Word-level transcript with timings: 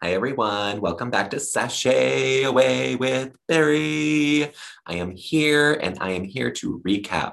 Hi, 0.00 0.12
everyone. 0.12 0.80
Welcome 0.80 1.10
back 1.10 1.30
to 1.30 1.40
Sashay 1.40 2.44
Away 2.44 2.94
with 2.94 3.36
Barry. 3.48 4.52
I 4.86 4.94
am 4.94 5.10
here 5.10 5.72
and 5.72 5.98
I 6.00 6.10
am 6.10 6.22
here 6.22 6.52
to 6.52 6.80
recap 6.86 7.32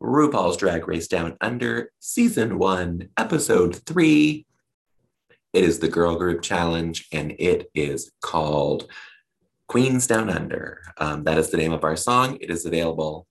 RuPaul's 0.00 0.56
Drag 0.56 0.86
Race 0.86 1.08
Down 1.08 1.36
Under 1.40 1.90
Season 1.98 2.56
1, 2.56 3.08
Episode 3.16 3.74
3. 3.84 4.46
It 5.54 5.64
is 5.64 5.80
the 5.80 5.88
Girl 5.88 6.14
Group 6.14 6.40
Challenge 6.42 7.04
and 7.10 7.34
it 7.36 7.68
is 7.74 8.12
called 8.22 8.88
Queens 9.66 10.06
Down 10.06 10.30
Under. 10.30 10.82
Um, 10.98 11.24
that 11.24 11.36
is 11.36 11.50
the 11.50 11.56
name 11.56 11.72
of 11.72 11.82
our 11.82 11.96
song. 11.96 12.38
It 12.40 12.48
is 12.48 12.64
available. 12.64 13.26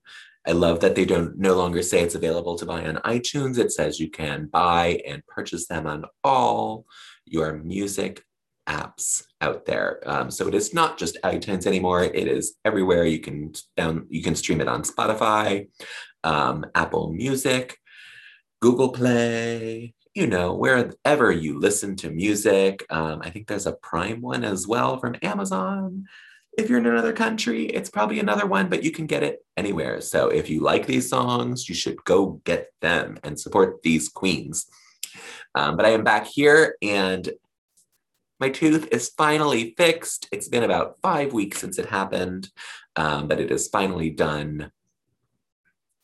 I 0.46 0.52
love 0.52 0.80
that 0.80 0.94
they 0.94 1.06
don't 1.06 1.38
no 1.38 1.54
longer 1.54 1.80
say 1.80 2.02
it's 2.02 2.16
available 2.16 2.58
to 2.58 2.66
buy 2.66 2.84
on 2.84 2.96
iTunes. 2.96 3.56
It 3.56 3.72
says 3.72 3.98
you 3.98 4.10
can 4.10 4.44
buy 4.44 5.00
and 5.06 5.26
purchase 5.26 5.68
them 5.68 5.86
on 5.86 6.04
all 6.22 6.84
your 7.24 7.54
music 7.54 8.22
apps 8.68 9.24
out 9.40 9.66
there. 9.66 10.00
Um, 10.06 10.30
so 10.30 10.48
it 10.48 10.54
is 10.54 10.72
not 10.72 10.98
just 10.98 11.18
iTunes 11.22 11.66
anymore. 11.66 12.04
It 12.04 12.28
is 12.28 12.56
everywhere. 12.64 13.04
You 13.04 13.20
can 13.20 13.52
down 13.76 14.06
you 14.08 14.22
can 14.22 14.34
stream 14.34 14.60
it 14.60 14.68
on 14.68 14.82
Spotify, 14.82 15.68
um, 16.22 16.66
Apple 16.74 17.12
Music, 17.12 17.76
Google 18.60 18.90
Play. 18.90 19.94
You 20.14 20.28
know, 20.28 20.54
wherever 20.54 21.32
you 21.32 21.58
listen 21.58 21.96
to 21.96 22.10
music. 22.10 22.86
Um, 22.88 23.20
I 23.22 23.30
think 23.30 23.48
there's 23.48 23.66
a 23.66 23.72
Prime 23.72 24.20
one 24.20 24.44
as 24.44 24.64
well 24.64 25.00
from 25.00 25.16
Amazon. 25.22 26.04
If 26.56 26.70
you're 26.70 26.78
in 26.78 26.86
another 26.86 27.12
country, 27.12 27.64
it's 27.64 27.90
probably 27.90 28.20
another 28.20 28.46
one, 28.46 28.68
but 28.68 28.84
you 28.84 28.92
can 28.92 29.06
get 29.06 29.24
it 29.24 29.44
anywhere. 29.56 30.00
So 30.00 30.28
if 30.28 30.48
you 30.48 30.60
like 30.60 30.86
these 30.86 31.08
songs, 31.08 31.68
you 31.68 31.74
should 31.74 31.96
go 32.04 32.40
get 32.44 32.68
them 32.80 33.18
and 33.24 33.40
support 33.40 33.82
these 33.82 34.08
queens. 34.08 34.66
Um, 35.56 35.76
but 35.76 35.84
I 35.84 35.90
am 35.90 36.04
back 36.04 36.26
here 36.26 36.76
and 36.80 37.28
my 38.44 38.50
tooth 38.50 38.86
is 38.92 39.08
finally 39.08 39.72
fixed. 39.78 40.28
It's 40.30 40.48
been 40.48 40.64
about 40.64 40.98
five 41.00 41.32
weeks 41.32 41.62
since 41.62 41.78
it 41.78 41.86
happened, 41.86 42.50
um, 42.94 43.26
but 43.26 43.40
it 43.40 43.50
is 43.50 43.68
finally 43.68 44.10
done. 44.10 44.70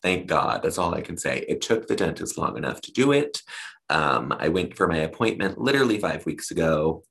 Thank 0.02 0.26
God. 0.26 0.62
That's 0.62 0.78
all 0.78 0.94
I 0.94 1.02
can 1.02 1.18
say. 1.18 1.44
It 1.46 1.60
took 1.60 1.86
the 1.86 1.94
dentist 1.94 2.38
long 2.38 2.56
enough 2.56 2.80
to 2.80 2.92
do 2.92 3.12
it. 3.12 3.42
Um, 3.90 4.34
I 4.38 4.48
went 4.48 4.74
for 4.74 4.88
my 4.88 4.96
appointment 4.96 5.60
literally 5.60 5.98
five 6.00 6.24
weeks 6.24 6.50
ago. 6.50 7.02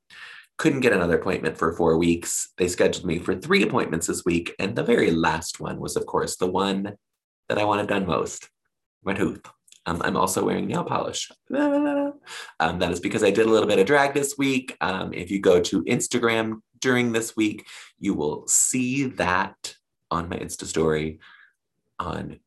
Couldn't 0.58 0.80
get 0.80 0.94
another 0.94 1.20
appointment 1.20 1.60
for 1.60 1.74
four 1.74 2.00
weeks. 2.00 2.52
They 2.58 2.68
scheduled 2.68 3.06
me 3.06 3.20
for 3.20 3.36
three 3.36 3.62
appointments 3.62 4.08
this 4.08 4.26
week. 4.26 4.56
And 4.58 4.76
the 4.76 4.84
very 4.84 5.12
last 5.12 5.60
one 5.60 5.80
was, 5.80 5.96
of 5.96 6.08
course, 6.08 6.38
the 6.38 6.50
one 6.50 6.96
that 7.50 7.60
I 7.60 7.66
wanted 7.66 7.88
done 7.88 8.08
most 8.08 8.50
my 9.04 9.14
tooth. 9.14 9.44
Um, 9.86 10.02
I'm 10.04 10.18
also 10.18 10.44
wearing 10.44 10.68
nail 10.68 10.84
polish. 10.84 11.32
Um, 12.60 12.80
that 12.80 12.92
is 12.92 13.00
because 13.00 13.24
I 13.24 13.32
did 13.32 13.46
a 13.46 13.50
little 13.50 13.68
bit 13.68 13.80
of 13.80 13.86
drag 13.86 14.14
this 14.14 14.38
week. 14.38 14.76
Um, 14.82 15.14
if 15.14 15.32
you 15.32 15.40
go 15.40 15.62
to 15.62 15.84
Instagram 15.84 16.62
during 16.82 17.14
this 17.14 17.36
week, 17.36 17.66
you 17.98 18.14
will 18.14 18.46
see 18.48 19.06
that 19.06 19.76
on 20.12 20.28
my 20.28 20.36
Insta 20.38 20.66
story 20.66 21.20
on 21.98 22.40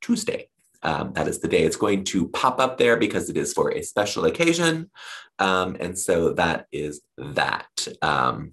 Tuesday. 0.00 0.48
Um, 0.82 1.12
that 1.12 1.28
is 1.28 1.38
the 1.38 1.48
day 1.48 1.62
it's 1.62 1.76
going 1.76 2.04
to 2.04 2.28
pop 2.28 2.58
up 2.58 2.78
there 2.78 2.96
because 2.96 3.28
it 3.28 3.36
is 3.36 3.52
for 3.52 3.70
a 3.72 3.82
special 3.82 4.24
occasion. 4.24 4.90
Um, 5.38 5.76
and 5.78 5.98
so 5.98 6.32
that 6.34 6.66
is 6.72 7.02
that. 7.18 7.86
Um, 8.00 8.52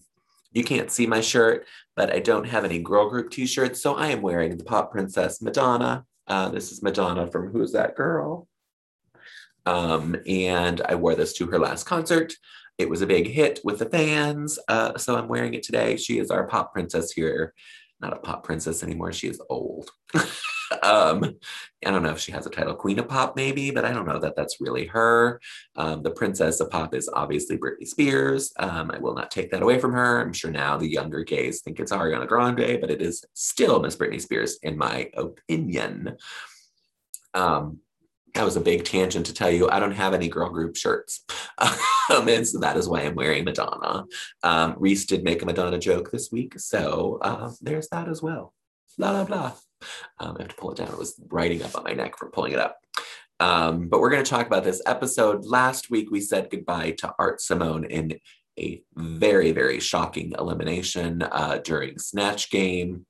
you 0.52 0.64
can't 0.64 0.92
see 0.92 1.08
my 1.08 1.22
shirt, 1.22 1.67
but 1.95 2.11
I 2.11 2.20
don't 2.20 2.48
have 2.48 2.66
any 2.66 2.80
girl 2.80 3.09
group 3.09 3.30
t 3.31 3.45
shirts. 3.45 3.81
So 3.81 3.95
I 3.95 4.08
am 4.08 4.22
wearing 4.22 4.58
the 4.58 4.64
Pop 4.64 4.92
Princess 4.92 5.42
Madonna 5.42 6.06
uh, 6.30 6.50
this 6.50 6.72
is 6.72 6.84
Madonna 6.84 7.28
from 7.28 7.52
Who's 7.52 7.74
That 7.74 7.96
Girl? 7.96 8.48
Um, 9.66 10.16
and 10.28 10.82
I 10.82 10.96
wore 10.96 11.16
this 11.16 11.34
to 11.34 11.48
her 11.48 11.60
last 11.60 11.86
concert. 11.86 12.34
It 12.78 12.90
was 12.90 13.02
a 13.02 13.08
big 13.08 13.28
hit 13.28 13.60
with 13.64 13.80
the 13.80 13.90
fans. 13.90 14.58
Uh, 14.68 14.98
so 14.98 15.18
I'm 15.18 15.28
wearing 15.28 15.54
it 15.54 15.64
today. 15.64 15.98
She 15.98 16.18
is 16.20 16.32
our 16.32 16.48
pop 16.48 16.72
princess 16.72 17.12
here. 17.12 17.54
Not 18.00 18.14
a 18.14 18.18
pop 18.18 18.44
princess 18.44 18.84
anymore. 18.84 19.12
She 19.12 19.28
is 19.28 19.42
old. 19.50 19.89
um, 20.84 21.36
I 21.86 21.92
don't 21.92 22.04
know 22.04 22.12
if 22.12 22.20
she 22.20 22.32
has 22.32 22.46
a 22.46 22.50
title, 22.50 22.76
Queen 22.76 23.00
of 23.00 23.08
Pop, 23.08 23.36
maybe, 23.36 23.72
but 23.72 23.86
I 23.86 23.94
don't 23.94 24.08
know 24.08 24.20
that 24.20 24.36
that's 24.36 24.60
really 24.60 24.86
her. 24.88 25.40
Um, 25.76 26.04
the 26.04 26.12
princess 26.12 26.60
of 26.60 26.70
pop 26.70 26.94
is 26.94 27.10
obviously 27.14 27.58
Britney 27.58 27.88
Spears. 27.88 28.52
Um, 28.60 28.92
I 28.92 29.00
will 29.00 29.16
not 29.16 29.32
take 29.32 29.52
that 29.52 29.62
away 29.62 29.80
from 29.80 29.94
her. 29.94 30.22
I'm 30.22 30.34
sure 30.34 30.52
now 30.52 30.78
the 30.78 30.90
younger 30.90 31.24
gays 31.24 31.62
think 31.62 31.80
it's 31.80 31.92
Ariana 31.92 32.28
Grande, 32.28 32.80
but 32.82 32.92
it 32.92 33.02
is 33.02 33.24
still 33.34 33.80
Miss 33.80 33.96
Britney 33.96 34.22
Spears, 34.22 34.60
in 34.62 34.78
my 34.78 35.10
opinion. 35.16 36.18
Um, 37.34 37.80
that 38.34 38.46
was 38.46 38.56
a 38.56 38.62
big 38.62 38.86
tangent 38.86 39.26
to 39.26 39.34
tell 39.34 39.50
you 39.50 39.70
I 39.70 39.80
don't 39.80 39.92
have 39.92 40.14
any 40.14 40.28
girl 40.28 40.50
group 40.50 40.76
shirts. 40.76 41.24
um, 41.58 42.28
and 42.28 42.48
so 42.48 42.60
that 42.60 42.78
is 42.78 42.88
why 42.88 43.02
I'm 43.02 43.16
wearing 43.16 43.44
Madonna. 43.44 44.06
Um, 44.44 44.76
Reese 44.78 45.06
did 45.06 45.24
make 45.24 45.42
a 45.42 45.46
Madonna 45.46 45.80
joke 45.80 46.12
this 46.12 46.32
week. 46.32 46.60
So 46.60 47.20
uh, 47.22 47.52
there's 47.62 47.90
that 47.90 48.08
as 48.08 48.22
well. 48.22 48.54
Blah, 48.98 49.12
blah, 49.12 49.24
blah. 49.24 49.54
Um, 50.20 50.36
I 50.38 50.44
have 50.44 50.50
to 50.50 50.56
pull 50.56 50.72
it 50.72 50.78
down. 50.78 50.90
It 50.90 50.98
was 50.98 51.20
riding 51.30 51.64
up 51.64 51.76
on 51.76 51.84
my 51.84 51.94
neck 51.94 52.17
from 52.17 52.32
pulling 52.32 52.54
it 52.54 52.60
up. 52.60 52.78
Um, 53.40 53.88
but 53.88 54.02
we're 54.02 54.10
going 54.10 54.23
to 54.23 54.30
talk 54.30 54.48
about 54.48 54.64
this 54.64 54.82
episode. 54.86 55.45
Last 55.45 55.90
week, 55.90 56.12
we 56.12 56.20
said 56.20 56.50
goodbye 56.50 56.92
to 57.00 57.14
Art 57.17 57.40
Simone 57.40 57.86
in 57.86 58.20
a 58.60 58.82
very, 58.95 59.52
very 59.52 59.80
shocking 59.80 60.34
elimination 60.38 61.22
uh, 61.22 61.60
during 61.64 61.98
Snatch 61.98 62.50
Game. 62.50 63.06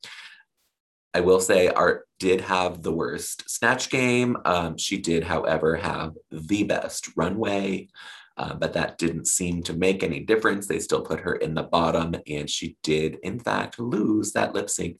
I 1.13 1.22
will 1.22 1.40
say 1.40 1.69
Art 1.69 2.08
did 2.19 2.41
have 2.41 2.84
the 2.84 2.91
worst 2.91 3.50
Snatch 3.50 3.90
Game. 3.90 4.38
Um, 4.46 4.78
she 4.78 4.97
did, 4.97 5.24
however, 5.24 5.75
have 5.75 6.13
the 6.29 6.63
best 6.63 7.09
runway. 7.16 7.88
Uh, 8.38 8.53
but 8.53 8.72
that 8.74 8.97
didn't 8.97 9.28
seem 9.28 9.62
to 9.63 9.74
make 9.74 10.02
any 10.02 10.22
difference. 10.22 10.66
They 10.66 10.79
still 10.79 11.02
put 11.02 11.19
her 11.19 11.35
in 11.35 11.56
the 11.56 11.63
bottom, 11.63 12.16
and 12.25 12.50
she 12.50 12.78
did, 12.84 13.18
in 13.24 13.38
fact, 13.38 13.79
lose 13.79 14.31
that 14.31 14.53
lip 14.53 14.69
sync 14.69 14.97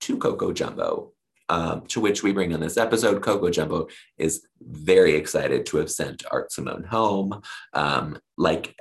to 0.00 0.16
Coco 0.18 0.52
Jumbo, 0.52 1.12
um, 1.48 1.82
to 1.88 2.00
which 2.00 2.22
we 2.22 2.32
bring 2.32 2.52
on 2.54 2.60
this 2.60 2.76
episode. 2.76 3.22
Coco 3.22 3.50
Jumbo 3.50 3.88
is 4.16 4.46
very 4.60 5.14
excited 5.14 5.66
to 5.66 5.78
have 5.78 5.90
sent 5.90 6.24
Art 6.30 6.52
Simone 6.52 6.84
home. 6.84 7.40
Um, 7.72 8.18
like 8.36 8.76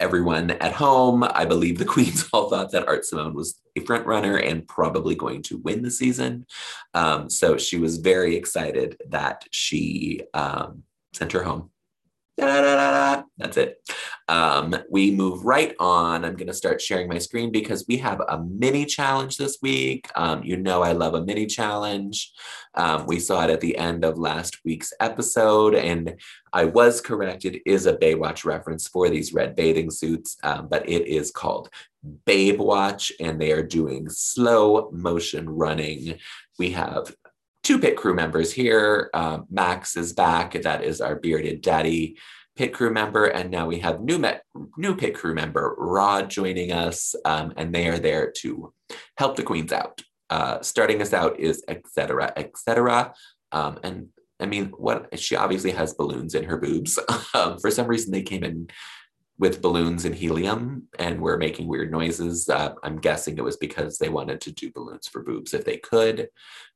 everyone 0.00 0.50
at 0.52 0.72
home, 0.72 1.22
I 1.22 1.44
believe 1.44 1.78
the 1.78 1.84
queens 1.94 2.28
all 2.32 2.48
thought 2.48 2.72
that 2.72 2.88
Art 2.88 3.04
Simone 3.04 3.34
was 3.34 3.60
a 3.76 3.80
front 3.80 4.06
runner 4.06 4.36
and 4.36 4.66
probably 4.66 5.14
going 5.14 5.42
to 5.42 5.58
win 5.58 5.82
the 5.82 5.90
season. 5.90 6.46
Um, 6.94 7.30
so 7.30 7.56
she 7.56 7.78
was 7.78 7.98
very 7.98 8.34
excited 8.36 8.96
that 9.10 9.44
she 9.50 10.22
um, 10.34 10.82
sent 11.12 11.32
her 11.32 11.42
home. 11.42 11.70
Da-da-da-da. 12.36 13.22
That's 13.40 13.56
it. 13.56 13.90
Um, 14.28 14.76
we 14.90 15.10
move 15.10 15.44
right 15.46 15.74
on. 15.80 16.24
I'm 16.24 16.36
going 16.36 16.46
to 16.46 16.54
start 16.54 16.80
sharing 16.80 17.08
my 17.08 17.16
screen 17.16 17.50
because 17.50 17.86
we 17.88 17.96
have 17.96 18.20
a 18.20 18.38
mini 18.44 18.84
challenge 18.84 19.38
this 19.38 19.58
week. 19.62 20.08
Um, 20.14 20.44
you 20.44 20.58
know, 20.58 20.82
I 20.82 20.92
love 20.92 21.14
a 21.14 21.24
mini 21.24 21.46
challenge. 21.46 22.32
Um, 22.74 23.06
we 23.06 23.18
saw 23.18 23.42
it 23.44 23.50
at 23.50 23.62
the 23.62 23.78
end 23.78 24.04
of 24.04 24.18
last 24.18 24.58
week's 24.64 24.92
episode, 25.00 25.74
and 25.74 26.20
I 26.52 26.66
was 26.66 27.00
correct. 27.00 27.46
It 27.46 27.62
is 27.64 27.86
a 27.86 27.96
Baywatch 27.96 28.44
reference 28.44 28.86
for 28.86 29.08
these 29.08 29.32
red 29.32 29.56
bathing 29.56 29.90
suits, 29.90 30.36
um, 30.42 30.68
but 30.68 30.86
it 30.86 31.06
is 31.06 31.30
called 31.30 31.70
Babe 32.26 32.60
Watch, 32.60 33.10
and 33.20 33.40
they 33.40 33.52
are 33.52 33.62
doing 33.62 34.10
slow 34.10 34.90
motion 34.92 35.48
running. 35.48 36.18
We 36.58 36.72
have 36.72 37.16
two 37.62 37.78
pit 37.78 37.96
crew 37.96 38.14
members 38.14 38.52
here. 38.52 39.10
Uh, 39.14 39.38
Max 39.50 39.96
is 39.96 40.12
back. 40.12 40.52
That 40.62 40.84
is 40.84 41.00
our 41.00 41.16
bearded 41.16 41.62
daddy 41.62 42.18
pit 42.60 42.74
crew 42.74 42.92
member. 42.92 43.24
And 43.24 43.50
now 43.50 43.66
we 43.66 43.78
have 43.78 44.02
new, 44.02 44.18
met, 44.18 44.42
new 44.76 44.94
pit 44.94 45.14
crew 45.14 45.34
member, 45.34 45.74
Rod, 45.78 46.28
joining 46.28 46.72
us. 46.72 47.14
Um, 47.24 47.54
and 47.56 47.74
they 47.74 47.88
are 47.88 47.98
there 47.98 48.30
to 48.42 48.74
help 49.16 49.36
the 49.36 49.42
queens 49.42 49.72
out. 49.72 50.02
Uh, 50.28 50.60
starting 50.60 51.00
us 51.00 51.14
out 51.14 51.40
is 51.40 51.64
etc. 51.68 52.34
etc. 52.36 53.14
Um, 53.50 53.78
and 53.82 54.08
I 54.40 54.44
mean, 54.44 54.66
what 54.76 55.18
she 55.18 55.36
obviously 55.36 55.70
has 55.70 55.94
balloons 55.94 56.34
in 56.34 56.44
her 56.44 56.58
boobs. 56.58 56.98
um, 57.34 57.58
for 57.58 57.70
some 57.70 57.86
reason, 57.86 58.12
they 58.12 58.20
came 58.20 58.44
in 58.44 58.68
with 59.40 59.62
balloons 59.62 60.04
and 60.04 60.14
helium 60.14 60.86
and 60.98 61.18
were 61.18 61.38
making 61.38 61.66
weird 61.66 61.90
noises. 61.90 62.46
Uh, 62.48 62.74
I'm 62.82 62.98
guessing 62.98 63.38
it 63.38 63.44
was 63.44 63.56
because 63.56 63.96
they 63.96 64.10
wanted 64.10 64.42
to 64.42 64.52
do 64.52 64.70
balloons 64.70 65.08
for 65.08 65.22
boobs 65.22 65.54
if 65.54 65.64
they 65.64 65.78
could. 65.78 66.28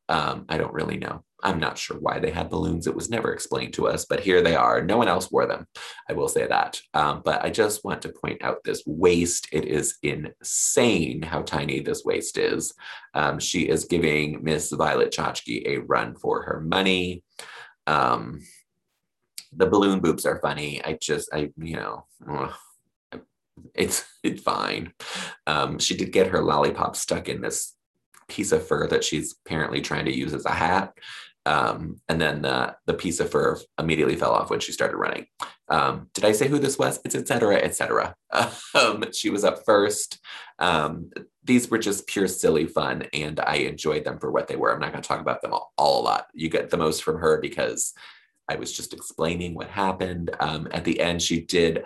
Um, 0.09 0.47
I 0.49 0.57
don't 0.57 0.73
really 0.73 0.97
know. 0.97 1.25
I'm 1.43 1.61
not 1.61 1.77
sure 1.77 1.99
why 1.99 2.19
they 2.19 2.31
had 2.31 2.49
balloons. 2.49 2.87
It 2.87 2.95
was 2.95 3.11
never 3.11 3.35
explained 3.35 3.75
to 3.75 3.87
us, 3.87 4.07
but 4.07 4.21
here 4.21 4.41
they 4.41 4.57
are. 4.57 4.83
No 4.83 4.97
one 4.97 5.09
else 5.09 5.31
wore 5.31 5.47
them. 5.47 5.67
I 6.09 6.15
will 6.15 6.29
say 6.29 6.47
that. 6.47 6.81
Um, 6.95 7.21
but 7.23 7.45
I 7.45 7.51
just 7.51 7.85
want 7.85 8.01
to 8.03 8.09
point 8.09 8.43
out 8.43 8.65
this 8.65 8.83
waist. 8.87 9.49
It 9.53 9.67
is 9.67 9.97
insane 10.03 11.21
how 11.21 11.43
tiny 11.43 11.81
this 11.81 12.03
waist 12.03 12.39
is. 12.39 12.73
Um, 13.13 13.39
she 13.39 13.69
is 13.69 13.85
giving 13.85 14.43
Miss 14.43 14.71
Violet 14.73 15.13
Chachki 15.13 15.67
a 15.67 15.79
run 15.83 16.15
for 16.17 16.43
her 16.45 16.61
money. 16.63 17.25
Um, 17.87 18.41
the 19.57 19.67
balloon 19.67 20.01
boobs 20.01 20.27
are 20.27 20.41
funny. 20.41 20.85
I 20.85 20.99
just, 21.01 21.29
I, 21.33 21.51
you 21.57 21.77
know, 21.77 22.07
ugh, 22.29 22.53
it's 23.75 24.05
it's 24.23 24.43
fine. 24.43 24.93
Um, 25.47 25.79
she 25.79 25.97
did 25.97 26.13
get 26.13 26.29
her 26.29 26.43
lollipop 26.43 26.97
stuck 26.97 27.29
in 27.29 27.41
this 27.41 27.75
piece 28.29 28.53
of 28.53 28.67
fur 28.67 28.87
that 28.89 29.05
she's 29.05 29.35
apparently 29.45 29.81
trying 29.81 30.07
to 30.07 30.17
use 30.17 30.35
as 30.35 30.47
a 30.47 30.53
hat. 30.53 30.95
Um, 31.47 32.01
and 32.09 32.21
then 32.21 32.43
the, 32.43 32.75
the 32.87 32.95
piece 32.95 33.21
of 33.21 33.31
fur 33.31 33.59
immediately 33.79 34.17
fell 34.17 34.33
off 34.33 34.49
when 34.49 34.61
she 34.61 34.73
started 34.73 34.97
running. 34.97 35.27
Um, 35.69 36.09
did 36.15 36.25
I 36.25 36.33
say 36.33 36.49
who 36.49 36.59
this 36.59 36.79
was? 36.79 37.01
It's 37.05 37.15
et 37.15 37.21
etc. 37.21 37.57
etc. 37.57 38.15
Um, 38.75 39.05
she 39.13 39.31
was 39.31 39.45
up 39.45 39.65
first. 39.65 40.19
Um, 40.59 41.11
these 41.45 41.71
were 41.71 41.79
just 41.79 42.09
pure 42.09 42.27
silly 42.27 42.67
fun, 42.67 43.05
and 43.13 43.39
I 43.41 43.57
enjoyed 43.57 44.05
them 44.05 44.19
for 44.19 44.33
what 44.33 44.49
they 44.49 44.57
were. 44.57 44.73
I'm 44.73 44.81
not 44.81 44.91
going 44.91 45.03
to 45.03 45.09
talk 45.09 45.21
about 45.21 45.43
them 45.43 45.53
all, 45.53 45.73
all, 45.79 46.01
a 46.01 46.03
lot. 46.03 46.27
You 46.35 46.49
get 46.49 46.71
the 46.71 46.77
most 46.77 47.05
from 47.05 47.19
her 47.19 47.41
because 47.41 47.93
I 48.49 48.57
was 48.57 48.73
just 48.73 48.93
explaining 48.93 49.55
what 49.55 49.69
happened. 49.69 50.31
Um, 50.41 50.69
at 50.73 50.85
the 50.85 51.01
end, 51.01 51.23
she 51.23 51.41
did 51.41 51.85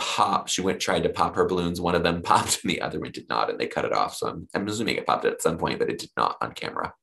pop. 0.00 0.48
She 0.48 0.62
went 0.62 0.80
tried 0.80 1.04
to 1.04 1.08
pop 1.08 1.36
her 1.36 1.44
balloons. 1.44 1.80
One 1.80 1.94
of 1.94 2.02
them 2.02 2.22
popped, 2.24 2.60
and 2.62 2.70
the 2.70 2.80
other 2.80 2.98
one 2.98 3.12
did 3.12 3.28
not, 3.28 3.50
and 3.50 3.58
they 3.58 3.66
cut 3.66 3.84
it 3.84 3.92
off. 3.92 4.16
So 4.16 4.28
I'm, 4.28 4.48
I'm 4.54 4.66
assuming 4.66 4.96
it 4.96 5.06
popped 5.06 5.24
at 5.24 5.42
some 5.42 5.58
point, 5.58 5.78
but 5.78 5.90
it 5.90 5.98
did 5.98 6.10
not 6.16 6.36
on 6.40 6.52
camera. 6.52 6.94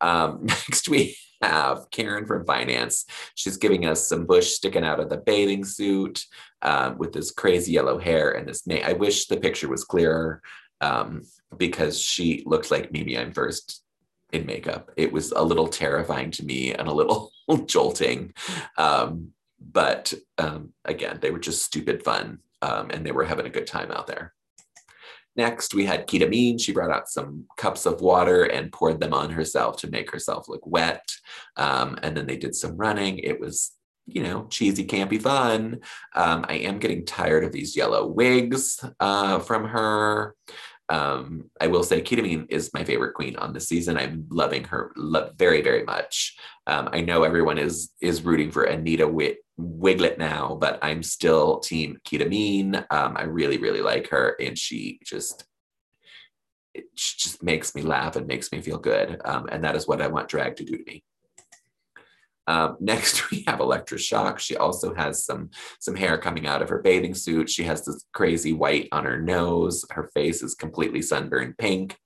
Um, 0.00 0.40
next, 0.46 0.88
we 0.88 1.16
have 1.42 1.86
Karen 1.90 2.26
from 2.26 2.44
finance. 2.44 3.06
She's 3.34 3.56
giving 3.56 3.86
us 3.86 4.06
some 4.06 4.26
bush 4.26 4.48
sticking 4.48 4.84
out 4.84 5.00
of 5.00 5.08
the 5.08 5.18
bathing 5.18 5.64
suit 5.64 6.24
um, 6.62 6.98
with 6.98 7.12
this 7.12 7.30
crazy 7.30 7.72
yellow 7.72 7.98
hair 7.98 8.32
and 8.32 8.48
this. 8.48 8.62
I 8.68 8.94
wish 8.94 9.26
the 9.26 9.36
picture 9.36 9.68
was 9.68 9.84
clearer 9.84 10.42
um, 10.80 11.22
because 11.56 12.00
she 12.00 12.42
looked 12.44 12.70
like 12.70 12.92
Mimi 12.92 13.14
Imfurst 13.14 13.82
in 14.32 14.46
makeup. 14.46 14.90
It 14.96 15.12
was 15.12 15.32
a 15.32 15.42
little 15.42 15.68
terrifying 15.68 16.30
to 16.32 16.44
me 16.44 16.74
and 16.74 16.88
a 16.88 16.92
little 16.92 17.30
jolting. 17.66 18.34
Um, 18.76 19.32
but 19.60 20.14
um, 20.38 20.72
again, 20.84 21.18
they 21.20 21.30
were 21.30 21.38
just 21.38 21.64
stupid 21.64 22.02
fun 22.02 22.38
um, 22.62 22.90
and 22.90 23.04
they 23.04 23.12
were 23.12 23.24
having 23.24 23.46
a 23.46 23.50
good 23.50 23.66
time 23.66 23.90
out 23.90 24.06
there. 24.06 24.34
Next, 25.36 25.72
we 25.72 25.86
had 25.86 26.08
Kita 26.08 26.28
Mean. 26.28 26.58
She 26.58 26.72
brought 26.72 26.90
out 26.90 27.08
some 27.08 27.44
cups 27.56 27.86
of 27.86 28.00
water 28.00 28.42
and 28.42 28.72
poured 28.72 28.98
them 28.98 29.14
on 29.14 29.30
herself 29.30 29.76
to 29.78 29.90
make 29.90 30.10
herself 30.10 30.48
look 30.48 30.66
wet. 30.66 31.08
Um, 31.56 31.96
and 32.02 32.16
then 32.16 32.26
they 32.26 32.36
did 32.36 32.56
some 32.56 32.76
running. 32.76 33.18
It 33.18 33.38
was, 33.38 33.70
you 34.06 34.24
know, 34.24 34.48
cheesy, 34.50 34.84
campy 34.84 35.22
fun. 35.22 35.78
Um, 36.16 36.44
I 36.48 36.54
am 36.54 36.80
getting 36.80 37.04
tired 37.04 37.44
of 37.44 37.52
these 37.52 37.76
yellow 37.76 38.04
wigs 38.04 38.84
uh, 38.98 39.38
from 39.38 39.66
her. 39.66 40.34
Um, 40.88 41.50
I 41.60 41.68
will 41.68 41.84
say 41.84 42.00
Kita 42.00 42.22
Mean 42.22 42.46
is 42.48 42.74
my 42.74 42.82
favorite 42.82 43.14
queen 43.14 43.36
on 43.36 43.52
the 43.52 43.60
season. 43.60 43.96
I'm 43.96 44.26
loving 44.30 44.64
her 44.64 44.92
lo- 44.96 45.30
very, 45.36 45.62
very 45.62 45.84
much. 45.84 46.36
Um, 46.66 46.88
I 46.92 47.02
know 47.02 47.22
everyone 47.22 47.58
is 47.58 47.92
is 48.00 48.22
rooting 48.22 48.50
for 48.50 48.64
Anita 48.64 49.06
Wit- 49.06 49.44
Wigl'it 49.58 50.18
now, 50.18 50.56
but 50.60 50.78
I'm 50.82 51.02
still 51.02 51.58
team 51.58 51.98
Kita 52.06 52.28
Mean. 52.28 52.76
Um, 52.76 53.16
I 53.16 53.24
really, 53.24 53.58
really 53.58 53.82
like 53.82 54.08
her, 54.08 54.36
and 54.40 54.56
she 54.56 55.00
just 55.04 55.44
it 56.74 56.94
just 56.94 57.42
makes 57.42 57.74
me 57.74 57.82
laugh 57.82 58.14
and 58.14 58.26
makes 58.26 58.52
me 58.52 58.60
feel 58.60 58.78
good. 58.78 59.20
Um, 59.24 59.48
and 59.50 59.64
that 59.64 59.74
is 59.74 59.88
what 59.88 60.00
I 60.00 60.06
want 60.06 60.28
drag 60.28 60.56
to 60.56 60.64
do 60.64 60.76
to 60.76 60.84
me. 60.84 61.02
Um, 62.46 62.76
next, 62.80 63.30
we 63.30 63.44
have 63.46 63.60
Elektra 63.60 63.98
Shock. 63.98 64.38
She 64.38 64.56
also 64.56 64.94
has 64.94 65.24
some 65.24 65.50
some 65.80 65.96
hair 65.96 66.18
coming 66.18 66.46
out 66.46 66.62
of 66.62 66.68
her 66.68 66.80
bathing 66.80 67.14
suit. 67.14 67.50
She 67.50 67.64
has 67.64 67.84
this 67.84 68.04
crazy 68.12 68.52
white 68.52 68.88
on 68.92 69.04
her 69.04 69.20
nose. 69.20 69.84
Her 69.90 70.10
face 70.14 70.42
is 70.42 70.54
completely 70.54 71.02
sunburned 71.02 71.58
pink. 71.58 71.98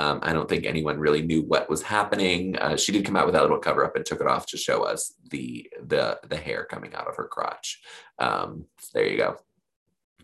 Um, 0.00 0.18
I 0.22 0.32
don't 0.32 0.48
think 0.48 0.64
anyone 0.64 0.98
really 0.98 1.20
knew 1.20 1.42
what 1.42 1.68
was 1.68 1.82
happening. 1.82 2.56
Uh, 2.56 2.74
she 2.74 2.90
did 2.90 3.04
come 3.04 3.16
out 3.16 3.26
with 3.26 3.34
that 3.34 3.42
little 3.42 3.58
cover 3.58 3.84
up 3.84 3.96
and 3.96 4.04
took 4.04 4.22
it 4.22 4.26
off 4.26 4.46
to 4.46 4.56
show 4.56 4.82
us 4.82 5.12
the 5.30 5.70
the 5.86 6.18
the 6.26 6.38
hair 6.38 6.64
coming 6.64 6.94
out 6.94 7.06
of 7.06 7.16
her 7.16 7.28
crotch. 7.28 7.82
Um, 8.18 8.64
there 8.94 9.06
you 9.06 9.18
go. 9.18 9.36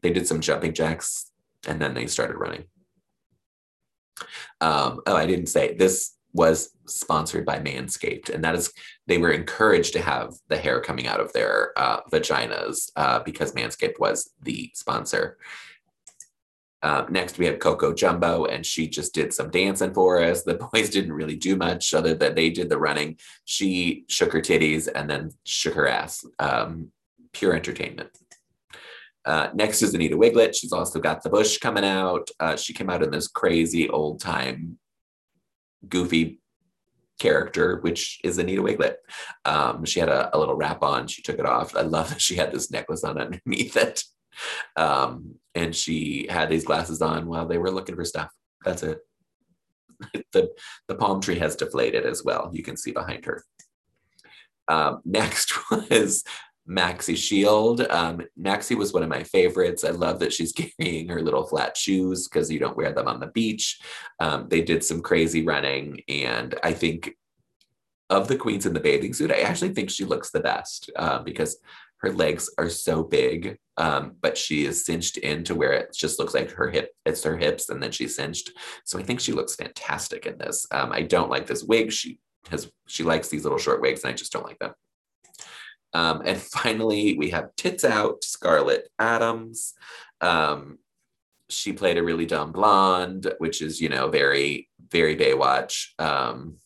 They 0.01 0.15
did 0.15 0.27
some 0.27 0.41
jumping 0.41 0.73
jacks 0.73 1.31
and 1.69 1.79
then 1.79 1.93
they 1.93 2.07
started 2.07 2.39
running. 2.39 2.65
Um, 4.63 5.01
oh, 5.07 5.15
I 5.15 5.27
didn't 5.27 5.49
say 5.49 5.75
this 5.75 6.17
was 6.33 6.71
sponsored 6.87 7.45
by 7.45 7.59
Manscaped, 7.59 8.31
and 8.31 8.43
that 8.45 8.55
is 8.55 8.73
they 9.07 9.19
were 9.19 9.33
encouraged 9.33 9.93
to 9.93 10.01
have 10.01 10.33
the 10.49 10.57
hair 10.57 10.81
coming 10.81 11.07
out 11.07 11.21
of 11.21 11.35
their 11.35 11.73
uh, 11.77 12.01
vaginas 12.11 12.91
uh, 12.97 13.19
because 13.21 13.53
Manscaped 13.53 14.01
was 14.01 14.31
the 14.43 14.71
sponsor. 14.73 15.37
Um, 16.83 17.07
next, 17.11 17.39
we 17.39 17.47
had 17.47 17.61
Coco 17.61 17.93
Jumbo, 17.93 18.45
and 18.45 18.65
she 18.65 18.89
just 18.89 19.15
did 19.15 19.33
some 19.33 19.51
dancing 19.51 19.95
for 19.95 20.23
us. 20.23 20.43
The 20.43 20.55
boys 20.73 20.91
didn't 20.91 21.13
really 21.13 21.37
do 21.37 21.57
much 21.57 21.95
other 21.95 22.15
than 22.15 22.35
they 22.35 22.51
did 22.51 22.69
the 22.69 22.79
running. 22.79 23.19
She 23.45 24.05
shook 24.09 24.33
her 24.33 24.41
titties 24.41 24.89
and 24.95 25.09
then 25.09 25.31
shook 25.45 25.75
her 25.75 25.89
ass. 25.89 26.25
Um, 26.39 26.93
pure 27.33 27.55
entertainment. 27.55 28.11
Uh, 29.25 29.51
next 29.55 29.83
is 29.83 29.93
Anita 29.93 30.17
Wigl'it. 30.17 30.55
She's 30.55 30.73
also 30.73 31.01
got 31.01 31.23
the 31.23 31.31
bush 31.31 31.59
coming 31.59 31.85
out. 31.85 32.31
Uh, 32.39 32.57
she 32.57 32.73
came 32.73 32.89
out 32.89 33.03
in 33.03 33.11
this 33.11 33.27
crazy 33.27 33.89
old 33.91 34.21
time, 34.21 34.79
goofy 35.89 36.41
character, 37.19 37.81
which 37.81 38.21
is 38.23 38.39
Anita 38.39 38.63
Wigl'it. 38.63 38.97
Um, 39.45 39.85
she 39.85 39.99
had 39.99 40.09
a, 40.09 40.35
a, 40.35 40.39
little 40.39 40.55
wrap 40.55 40.83
on. 40.83 41.09
She 41.09 41.23
took 41.23 41.39
it 41.39 41.47
off. 41.47 41.75
I 41.75 41.81
love 41.81 42.11
that 42.11 42.21
she 42.21 42.37
had 42.37 42.53
this 42.53 42.71
necklace 42.71 43.03
on 43.03 43.19
underneath 43.19 43.77
it. 43.77 44.05
Um, 44.77 45.37
and 45.55 45.75
she 45.75 46.27
had 46.29 46.49
these 46.49 46.65
glasses 46.65 47.03
on 47.03 47.27
while 47.27 47.47
they 47.47 47.59
were 47.59 47.71
looking 47.71 47.97
for 47.97 48.05
stuff. 48.05 48.31
That's 48.65 48.83
it. 48.83 48.99
the, 50.33 50.51
the 50.89 50.95
palm 50.95 51.21
tree 51.21 51.39
has 51.39 51.57
deflated 51.57 52.05
as 52.05 52.23
well. 52.25 52.51
You 52.53 52.63
can 52.63 52.77
see 52.77 52.93
behind 52.93 53.25
her. 53.25 53.45
Um, 54.69 55.01
next 55.05 55.53
was 55.71 56.25
Maxi 56.69 57.17
Shield. 57.17 57.81
Um, 57.83 58.23
Maxi 58.41 58.77
was 58.77 58.93
one 58.93 59.03
of 59.03 59.09
my 59.09 59.23
favorites. 59.23 59.85
I 59.85 59.91
love 59.91 60.19
that 60.21 60.33
she's 60.33 60.53
carrying 60.79 61.09
her 61.09 61.23
little 61.23 61.47
flat 61.47 61.77
shoes 61.77 62.29
because 62.29 62.51
you 62.51 62.59
don't 62.59 62.77
wear 62.77 62.93
them 62.93 63.09
on 63.09 63.21
the 63.21 63.29
beach. 63.29 63.79
Um, 64.21 64.49
they 64.49 64.63
did 64.63 64.85
some 64.85 65.01
crazy 65.01 65.45
running, 65.45 66.01
and 66.09 66.55
I 66.63 66.73
think 66.73 67.15
of 68.11 68.29
the 68.29 68.37
queens 68.37 68.67
in 68.67 68.73
the 68.73 68.81
bathing 68.81 69.13
suit, 69.13 69.33
I 69.33 69.41
actually 69.41 69.75
think 69.75 69.91
she 69.91 70.05
looks 70.05 70.31
the 70.31 70.41
best 70.41 70.91
uh, 70.97 71.21
because 71.21 71.59
her 71.99 72.13
legs 72.13 72.51
are 72.59 72.69
so 72.69 73.03
big, 73.03 73.59
um, 73.77 74.17
but 74.21 74.37
she 74.37 74.65
is 74.65 74.85
cinched 74.85 75.19
in 75.19 75.45
to 75.45 75.55
where 75.55 75.73
it 75.73 75.95
just 75.95 76.19
looks 76.19 76.35
like 76.35 76.51
her 76.53 76.71
hip, 76.71 76.91
it's 77.05 77.25
her 77.25 77.37
hips, 77.37 77.69
and 77.69 77.83
then 77.83 77.93
she's 77.93 78.17
cinched. 78.17 78.53
So 78.85 78.99
I 78.99 79.03
think 79.03 79.21
she 79.21 79.33
looks 79.33 79.57
fantastic 79.57 80.27
in 80.27 80.39
this. 80.39 80.67
Um, 80.71 80.93
I 80.93 81.03
don't 81.03 81.31
like 81.31 81.47
this 81.47 81.65
wig. 81.65 81.93
She 81.93 82.19
has 82.51 82.71
she 82.87 83.03
likes 83.03 83.29
these 83.29 83.45
little 83.45 83.59
short 83.59 83.81
wigs, 83.81 84.03
and 84.03 84.11
I 84.11 84.15
just 84.15 84.33
don't 84.33 84.47
like 84.47 84.59
them. 84.59 84.73
Um, 85.93 86.23
and 86.25 86.41
finally, 86.41 87.17
we 87.17 87.31
have 87.31 87.55
Tits 87.57 87.85
Out, 87.85 88.25
Scarlet 88.25 88.89
Adams. 88.99 89.75
Um, 90.21 90.79
she 91.49 91.73
played 91.73 91.97
a 91.97 92.03
really 92.03 92.27
dumb 92.27 92.53
blonde, 92.53 93.33
which 93.39 93.63
is, 93.63 93.81
you 93.81 93.89
know, 93.89 94.09
very, 94.09 94.69
very 94.91 95.17
Baywatch. 95.17 95.89
Um, 95.99 96.57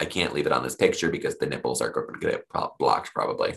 I 0.00 0.06
can't 0.06 0.32
leave 0.32 0.46
it 0.46 0.52
on 0.52 0.62
this 0.62 0.74
picture 0.74 1.10
because 1.10 1.36
the 1.36 1.46
nipples 1.46 1.82
are 1.82 1.90
going 1.90 2.18
to 2.18 2.26
get 2.26 2.44
blocked 2.78 3.12
probably. 3.12 3.54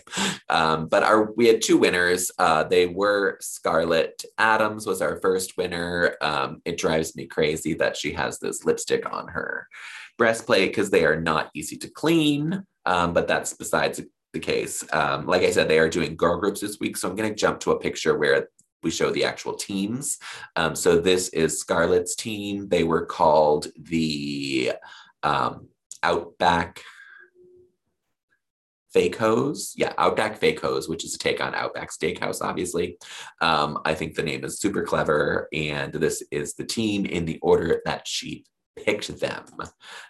Um, 0.50 0.86
but 0.86 1.02
our 1.02 1.32
we 1.32 1.46
had 1.46 1.62
two 1.62 1.78
winners. 1.78 2.30
Uh, 2.38 2.64
they 2.64 2.86
were 2.86 3.38
Scarlet 3.40 4.22
Adams 4.38 4.86
was 4.86 5.00
our 5.00 5.18
first 5.20 5.56
winner. 5.56 6.16
Um, 6.20 6.60
it 6.64 6.78
drives 6.78 7.16
me 7.16 7.26
crazy 7.26 7.74
that 7.74 7.96
she 7.96 8.12
has 8.12 8.38
this 8.38 8.64
lipstick 8.64 9.10
on 9.10 9.28
her 9.28 9.66
breastplate 10.18 10.70
because 10.70 10.90
they 10.90 11.04
are 11.04 11.20
not 11.20 11.50
easy 11.54 11.76
to 11.78 11.88
clean. 11.88 12.64
Um, 12.86 13.14
but 13.14 13.26
that's 13.26 13.54
besides 13.54 14.00
the 14.32 14.40
case. 14.40 14.84
Um, 14.92 15.26
like 15.26 15.42
I 15.42 15.50
said, 15.50 15.68
they 15.68 15.78
are 15.78 15.88
doing 15.88 16.16
girl 16.16 16.38
groups 16.38 16.60
this 16.60 16.78
week, 16.78 16.96
so 16.96 17.08
I'm 17.08 17.16
going 17.16 17.30
to 17.30 17.34
jump 17.34 17.60
to 17.60 17.70
a 17.70 17.80
picture 17.80 18.18
where 18.18 18.48
we 18.82 18.90
show 18.90 19.10
the 19.10 19.24
actual 19.24 19.54
teams. 19.54 20.18
Um, 20.56 20.76
so 20.76 21.00
this 21.00 21.28
is 21.30 21.58
Scarlet's 21.58 22.14
team. 22.14 22.68
They 22.68 22.84
were 22.84 23.06
called 23.06 23.68
the 23.76 24.72
um, 25.22 25.68
Outback 26.04 26.82
Fake 28.92 29.16
Hose. 29.16 29.72
Yeah, 29.76 29.92
Outback 29.98 30.38
Fake 30.38 30.60
Hose, 30.60 30.88
which 30.88 31.04
is 31.04 31.14
a 31.14 31.18
take 31.18 31.40
on 31.44 31.54
Outback 31.54 31.90
Steakhouse, 31.90 32.40
obviously. 32.40 32.96
Um, 33.40 33.78
I 33.84 33.92
think 33.94 34.14
the 34.14 34.22
name 34.30 34.44
is 34.44 34.60
super 34.60 34.84
clever, 34.84 35.48
and 35.52 35.92
this 35.92 36.22
is 36.30 36.54
the 36.54 36.64
team 36.64 37.04
in 37.04 37.24
the 37.24 37.38
order 37.42 37.80
that 37.86 38.06
she 38.06 38.44
picked 38.76 39.08
them. 39.20 39.44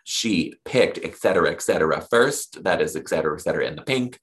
She 0.04 0.54
picked 0.64 0.98
et 1.02 1.16
cetera, 1.16 1.50
et 1.50 1.62
cetera 1.62 2.00
first, 2.10 2.64
that 2.64 2.82
is 2.82 2.96
et 2.96 3.08
cetera, 3.08 3.34
et 3.36 3.40
cetera 3.40 3.66
in 3.66 3.76
the 3.76 3.82
pink. 3.82 4.18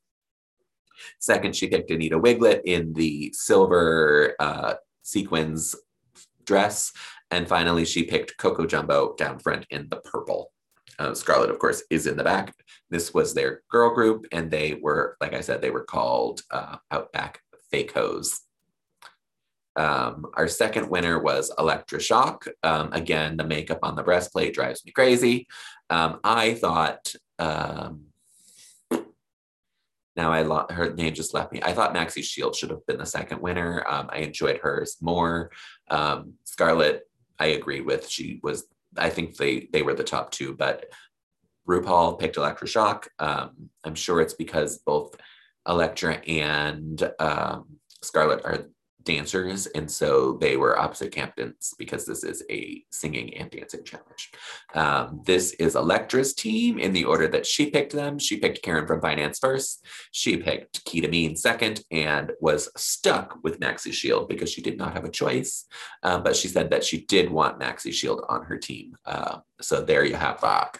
Second, 1.20 1.56
she 1.56 1.68
picked 1.68 1.90
Anita 1.90 2.20
Wigl'it 2.20 2.62
in 2.66 2.94
the 2.94 3.32
silver 3.34 4.36
uh, 4.40 4.74
sequins 5.02 5.76
dress. 6.46 6.92
And 7.32 7.48
finally, 7.48 7.86
she 7.86 8.04
picked 8.04 8.38
Coco 8.38 8.66
Jumbo 8.68 9.16
down 9.18 9.40
front 9.40 9.66
in 9.70 9.88
the 9.90 9.98
purple. 9.98 10.52
Uh, 11.00 11.14
Scarlet, 11.14 11.50
of 11.50 11.60
course, 11.60 11.84
is 11.90 12.08
in 12.08 12.18
the 12.18 12.24
back. 12.24 12.54
This 12.90 13.14
was 13.14 13.34
their 13.34 13.62
girl 13.70 13.94
group, 13.94 14.26
and 14.32 14.52
they 14.52 14.80
were, 14.82 15.18
like 15.22 15.34
I 15.34 15.42
said, 15.42 15.62
they 15.62 15.72
were 15.72 15.84
called 15.84 16.42
uh, 16.52 16.78
Outback 16.92 17.42
Fake 17.72 17.94
Hose. 17.94 18.42
Um, 19.76 20.26
our 20.34 20.48
second 20.48 20.90
winner 20.90 21.20
was 21.20 21.52
Elektra 21.58 22.00
Shock. 22.00 22.46
Um, 22.62 22.92
again, 22.92 23.38
the 23.38 23.46
makeup 23.46 23.80
on 23.84 23.96
the 23.96 24.04
breastplate 24.04 24.54
drives 24.54 24.86
me 24.86 24.92
crazy. 24.92 25.48
Um, 25.90 26.20
I 26.24 26.56
thought, 26.56 27.14
um, 27.40 28.08
now 30.18 30.32
I 30.34 30.42
lo- 30.42 30.68
her 30.70 30.94
name 30.94 31.14
just 31.14 31.34
left 31.34 31.54
me. 31.54 31.62
I 31.64 31.72
thought 31.72 31.96
Maxi 31.96 32.22
Shield 32.22 32.56
should 32.56 32.70
have 32.70 32.86
been 32.86 32.98
the 32.98 33.06
second 33.06 33.42
winner. 33.42 33.84
Um, 33.88 34.10
I 34.12 34.18
enjoyed 34.18 34.58
hers 34.58 34.98
more. 35.00 35.52
Um, 35.90 36.34
Scarlet, 36.44 37.10
I 37.40 37.48
agree 37.48 37.82
with. 37.82 38.10
She 38.10 38.40
was. 38.44 38.66
I 38.98 39.10
think 39.10 39.38
they 39.38 39.70
they 39.72 39.82
were 39.82 39.94
the 39.94 40.04
top 40.04 40.32
two, 40.32 40.54
but 40.54 40.86
RuPaul 41.68 42.20
picked 42.20 42.38
Elektra 42.38 42.68
Shock. 42.68 43.10
Um, 43.20 43.70
I'm 43.84 43.96
sure 43.96 44.22
it's 44.22 44.34
because 44.34 44.80
both 44.80 45.16
Elektra 45.68 46.16
and 46.28 47.12
um, 47.20 47.66
Scarlet 48.02 48.44
are 48.46 48.66
dancers, 49.04 49.68
and 49.68 49.90
so 49.90 50.38
they 50.42 50.58
were 50.58 50.78
opposite 50.78 51.12
captains 51.12 51.74
because 51.78 52.06
this 52.06 52.24
is 52.24 52.44
a 52.50 52.84
singing 52.92 53.36
and 53.36 53.50
dancing 53.50 53.84
challenge. 53.84 54.32
Um, 54.74 55.22
this 55.26 55.52
is 55.54 55.76
Elektra's 55.76 56.34
team 56.34 56.80
in 56.80 56.94
the 56.94 57.06
order 57.06 57.28
that 57.28 57.46
she 57.46 57.70
picked 57.70 57.94
them. 57.94 58.20
She 58.20 58.38
picked 58.38 58.62
Karen 58.62 58.88
from 58.88 59.02
finance 59.02 59.40
first. 59.40 59.86
She 60.12 60.38
picked 60.38 60.86
Kita 60.86 61.10
Mean 61.10 61.36
second, 61.36 61.84
and 61.92 62.32
was 62.40 62.70
stuck 62.78 63.38
with 63.44 63.60
Maxi 63.60 63.94
Shield 63.94 64.30
because 64.30 64.52
she 64.52 64.62
did 64.62 64.78
not 64.78 64.94
have 64.94 65.06
a 65.06 65.12
choice. 65.12 65.66
Um, 66.04 66.24
but 66.24 66.36
she 66.36 66.48
said 66.48 66.70
that 66.72 66.84
she 66.84 67.06
did 67.06 67.30
want 67.30 67.60
Maxi 67.60 67.94
Shield 67.94 68.24
on 68.30 68.44
her 68.44 68.58
team. 68.58 68.96
Uh, 69.06 69.40
so 69.62 69.82
there 69.82 70.04
you 70.04 70.16
have 70.16 70.42
that. 70.42 70.78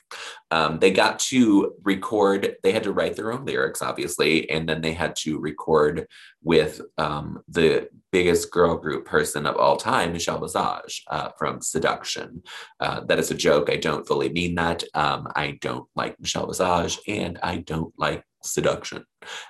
Um, 0.52 0.80
they 0.80 0.92
got 0.92 1.20
to 1.20 1.74
record, 1.84 2.56
they 2.64 2.72
had 2.72 2.84
to 2.84 2.92
write 2.92 3.16
their 3.16 3.32
own 3.32 3.46
lyrics, 3.46 3.82
obviously, 3.82 4.50
and 4.50 4.68
then 4.68 4.82
they 4.82 4.94
had 4.94 5.16
to 5.18 5.40
record 5.40 6.08
with 6.44 6.82
um, 6.98 7.42
the 7.48 7.88
biggest 8.12 8.52
girl 8.52 8.76
group 8.76 9.06
person 9.06 9.46
of 9.46 9.56
all 9.56 9.78
time, 9.78 10.12
Michelle 10.12 10.40
Visage 10.40 11.04
uh, 11.10 11.30
from 11.38 11.62
Seduction. 11.62 12.44
Uh, 12.80 13.02
that 13.06 13.20
is 13.20 13.32
a 13.32 13.36
joke. 13.36 13.70
I 13.70 13.78
don't 13.78 14.06
fully 14.06 14.30
mean 14.30 14.56
that. 14.56 14.84
Um, 14.94 15.28
I 15.36 15.58
don't 15.62 15.88
like 15.96 16.20
Michelle 16.20 16.48
Visage 16.48 17.00
and 17.08 17.40
I 17.42 17.58
don't 17.58 17.94
like 17.98 18.24
Seduction. 18.44 19.06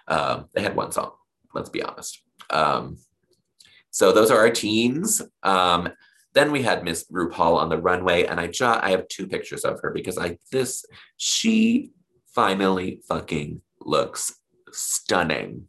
Um, 0.07 0.45
they 0.53 0.61
had 0.61 0.75
one 0.75 0.91
song, 0.91 1.11
let's 1.53 1.69
be 1.69 1.81
honest. 1.81 2.21
Um, 2.49 2.97
so 3.89 4.11
those 4.11 4.31
are 4.31 4.37
our 4.37 4.49
teams. 4.49 5.21
Then 6.33 6.51
we 6.51 6.61
had 6.61 6.83
Miss 6.83 7.05
RuPaul 7.11 7.57
on 7.57 7.69
the 7.69 7.77
runway, 7.77 8.25
and 8.25 8.39
I 8.39 8.47
just 8.47 8.83
I 8.83 8.91
have 8.91 9.07
two 9.07 9.27
pictures 9.27 9.65
of 9.65 9.79
her 9.81 9.91
because 9.91 10.17
I 10.17 10.37
this 10.51 10.85
she 11.17 11.91
finally 12.33 13.01
fucking 13.07 13.61
looks 13.81 14.33
stunning. 14.71 15.67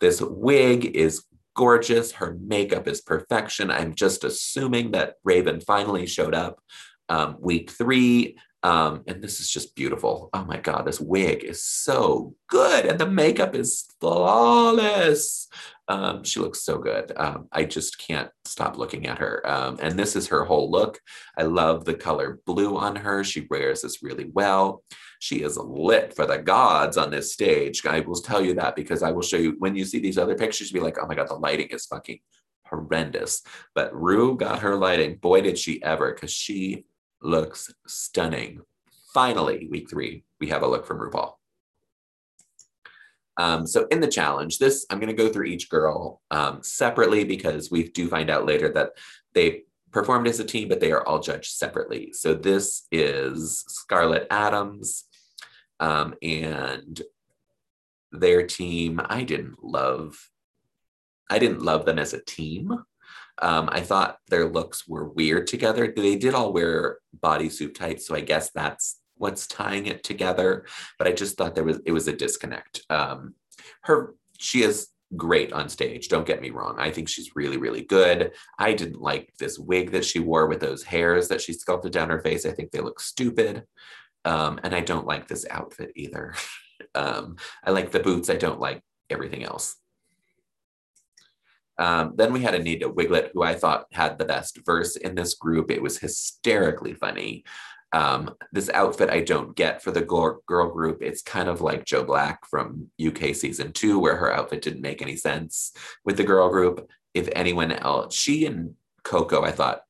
This 0.00 0.20
wig 0.20 0.96
is 0.96 1.24
gorgeous. 1.54 2.12
Her 2.12 2.36
makeup 2.40 2.88
is 2.88 3.00
perfection. 3.00 3.70
I'm 3.70 3.94
just 3.94 4.24
assuming 4.24 4.92
that 4.92 5.16
Raven 5.24 5.60
finally 5.60 6.06
showed 6.06 6.34
up 6.34 6.60
um, 7.08 7.36
week 7.40 7.70
three. 7.70 8.38
Um, 8.62 9.04
and 9.06 9.22
this 9.22 9.40
is 9.40 9.50
just 9.50 9.74
beautiful. 9.74 10.28
Oh 10.32 10.44
my 10.44 10.58
God, 10.58 10.86
this 10.86 11.00
wig 11.00 11.44
is 11.44 11.62
so 11.62 12.34
good. 12.48 12.86
And 12.86 12.98
the 12.98 13.08
makeup 13.08 13.54
is 13.54 13.88
flawless. 14.00 15.48
Um, 15.90 16.22
she 16.22 16.38
looks 16.38 16.62
so 16.62 16.78
good. 16.78 17.10
Um, 17.16 17.48
I 17.50 17.64
just 17.64 17.98
can't 17.98 18.30
stop 18.44 18.78
looking 18.78 19.08
at 19.08 19.18
her. 19.18 19.44
Um, 19.44 19.76
and 19.82 19.98
this 19.98 20.14
is 20.14 20.28
her 20.28 20.44
whole 20.44 20.70
look. 20.70 21.00
I 21.36 21.42
love 21.42 21.84
the 21.84 21.94
color 21.94 22.38
blue 22.46 22.76
on 22.76 22.94
her. 22.94 23.24
She 23.24 23.48
wears 23.50 23.82
this 23.82 24.00
really 24.00 24.30
well. 24.32 24.84
She 25.18 25.42
is 25.42 25.56
lit 25.56 26.14
for 26.14 26.26
the 26.26 26.38
gods 26.38 26.96
on 26.96 27.10
this 27.10 27.32
stage. 27.32 27.84
I 27.84 28.00
will 28.00 28.14
tell 28.14 28.40
you 28.40 28.54
that 28.54 28.76
because 28.76 29.02
I 29.02 29.10
will 29.10 29.22
show 29.22 29.36
you 29.36 29.56
when 29.58 29.74
you 29.74 29.84
see 29.84 29.98
these 29.98 30.16
other 30.16 30.36
pictures, 30.36 30.70
you'll 30.70 30.80
be 30.80 30.84
like, 30.84 30.98
oh 31.02 31.08
my 31.08 31.16
God, 31.16 31.28
the 31.28 31.34
lighting 31.34 31.68
is 31.70 31.86
fucking 31.86 32.20
horrendous. 32.66 33.42
But 33.74 33.92
Ru 33.92 34.36
got 34.36 34.60
her 34.60 34.76
lighting. 34.76 35.16
Boy, 35.16 35.40
did 35.40 35.58
she 35.58 35.82
ever, 35.82 36.14
because 36.14 36.30
she 36.30 36.84
looks 37.20 37.74
stunning. 37.88 38.60
Finally, 39.12 39.66
week 39.68 39.90
three, 39.90 40.22
we 40.38 40.50
have 40.50 40.62
a 40.62 40.68
look 40.68 40.86
from 40.86 41.00
RuPaul. 41.00 41.39
Um, 43.40 43.66
so 43.66 43.86
in 43.86 44.00
the 44.00 44.06
challenge, 44.06 44.58
this 44.58 44.84
I'm 44.90 45.00
going 45.00 45.16
to 45.16 45.22
go 45.22 45.30
through 45.30 45.46
each 45.46 45.70
girl 45.70 46.20
um, 46.30 46.62
separately 46.62 47.24
because 47.24 47.70
we 47.70 47.84
do 47.88 48.06
find 48.06 48.28
out 48.28 48.44
later 48.44 48.68
that 48.74 48.90
they 49.32 49.62
performed 49.92 50.28
as 50.28 50.40
a 50.40 50.44
team, 50.44 50.68
but 50.68 50.78
they 50.78 50.92
are 50.92 51.06
all 51.06 51.20
judged 51.20 51.52
separately. 51.52 52.12
So 52.12 52.34
this 52.34 52.86
is 52.92 53.64
Scarlet 53.66 54.26
Adams 54.30 55.04
um, 55.80 56.14
and 56.20 57.00
their 58.12 58.46
team. 58.46 59.00
I 59.02 59.22
didn't 59.22 59.64
love. 59.64 60.18
I 61.30 61.38
didn't 61.38 61.62
love 61.62 61.86
them 61.86 61.98
as 61.98 62.12
a 62.12 62.22
team. 62.22 62.70
Um, 63.40 63.70
I 63.72 63.80
thought 63.80 64.18
their 64.28 64.50
looks 64.50 64.86
were 64.86 65.08
weird 65.08 65.46
together. 65.46 65.90
They 65.96 66.16
did 66.16 66.34
all 66.34 66.52
wear 66.52 66.98
bodysuit 67.18 67.74
tights, 67.74 68.06
so 68.06 68.14
I 68.14 68.20
guess 68.20 68.50
that's 68.50 68.99
what's 69.20 69.46
tying 69.46 69.86
it 69.86 70.02
together. 70.02 70.64
But 70.98 71.06
I 71.06 71.12
just 71.12 71.36
thought 71.36 71.54
there 71.54 71.64
was 71.64 71.80
it 71.84 71.92
was 71.92 72.08
a 72.08 72.16
disconnect. 72.16 72.82
Um, 72.90 73.34
her 73.82 74.14
she 74.38 74.62
is 74.62 74.88
great 75.16 75.52
on 75.52 75.68
stage. 75.68 76.08
Don't 76.08 76.26
get 76.26 76.40
me 76.40 76.50
wrong. 76.50 76.76
I 76.78 76.90
think 76.90 77.08
she's 77.08 77.36
really 77.36 77.58
really 77.58 77.82
good. 77.82 78.32
I 78.58 78.72
didn't 78.72 79.00
like 79.00 79.32
this 79.38 79.58
wig 79.58 79.92
that 79.92 80.04
she 80.04 80.18
wore 80.18 80.46
with 80.46 80.60
those 80.60 80.82
hairs 80.82 81.28
that 81.28 81.40
she 81.40 81.52
sculpted 81.52 81.92
down 81.92 82.10
her 82.10 82.20
face. 82.20 82.46
I 82.46 82.52
think 82.52 82.70
they 82.70 82.80
look 82.80 83.00
stupid. 83.00 83.64
Um, 84.24 84.58
and 84.62 84.74
I 84.74 84.80
don't 84.80 85.06
like 85.06 85.28
this 85.28 85.46
outfit 85.50 85.92
either. 85.94 86.34
um, 86.94 87.36
I 87.64 87.70
like 87.70 87.90
the 87.90 88.00
boots. 88.00 88.30
I 88.30 88.36
don't 88.36 88.60
like 88.60 88.82
everything 89.10 89.44
else. 89.44 89.76
Um, 91.78 92.12
then 92.16 92.34
we 92.34 92.40
had 92.40 92.54
Anita 92.54 92.90
Wigl'it, 92.90 93.30
who 93.32 93.42
I 93.42 93.54
thought 93.54 93.86
had 93.92 94.18
the 94.18 94.26
best 94.26 94.58
verse 94.66 94.96
in 94.96 95.14
this 95.14 95.34
group. 95.34 95.70
It 95.70 95.82
was 95.82 95.98
hysterically 95.98 96.92
funny. 96.92 97.44
Um, 97.92 98.34
this 98.52 98.70
outfit 98.70 99.10
I 99.10 99.20
don't 99.20 99.56
get 99.56 99.82
for 99.82 99.90
the 99.90 100.02
girl, 100.02 100.40
girl 100.46 100.70
group. 100.70 101.02
It's 101.02 101.22
kind 101.22 101.48
of 101.48 101.60
like 101.60 101.84
Joe 101.84 102.04
Black 102.04 102.46
from 102.46 102.88
UK 103.04 103.34
season 103.34 103.72
two, 103.72 103.98
where 103.98 104.16
her 104.16 104.32
outfit 104.32 104.62
didn't 104.62 104.82
make 104.82 105.02
any 105.02 105.16
sense 105.16 105.72
with 106.04 106.16
the 106.16 106.24
girl 106.24 106.48
group. 106.50 106.88
If 107.14 107.28
anyone 107.34 107.72
else, 107.72 108.14
she 108.14 108.46
and 108.46 108.74
Coco, 109.02 109.42
I 109.42 109.50
thought 109.50 109.82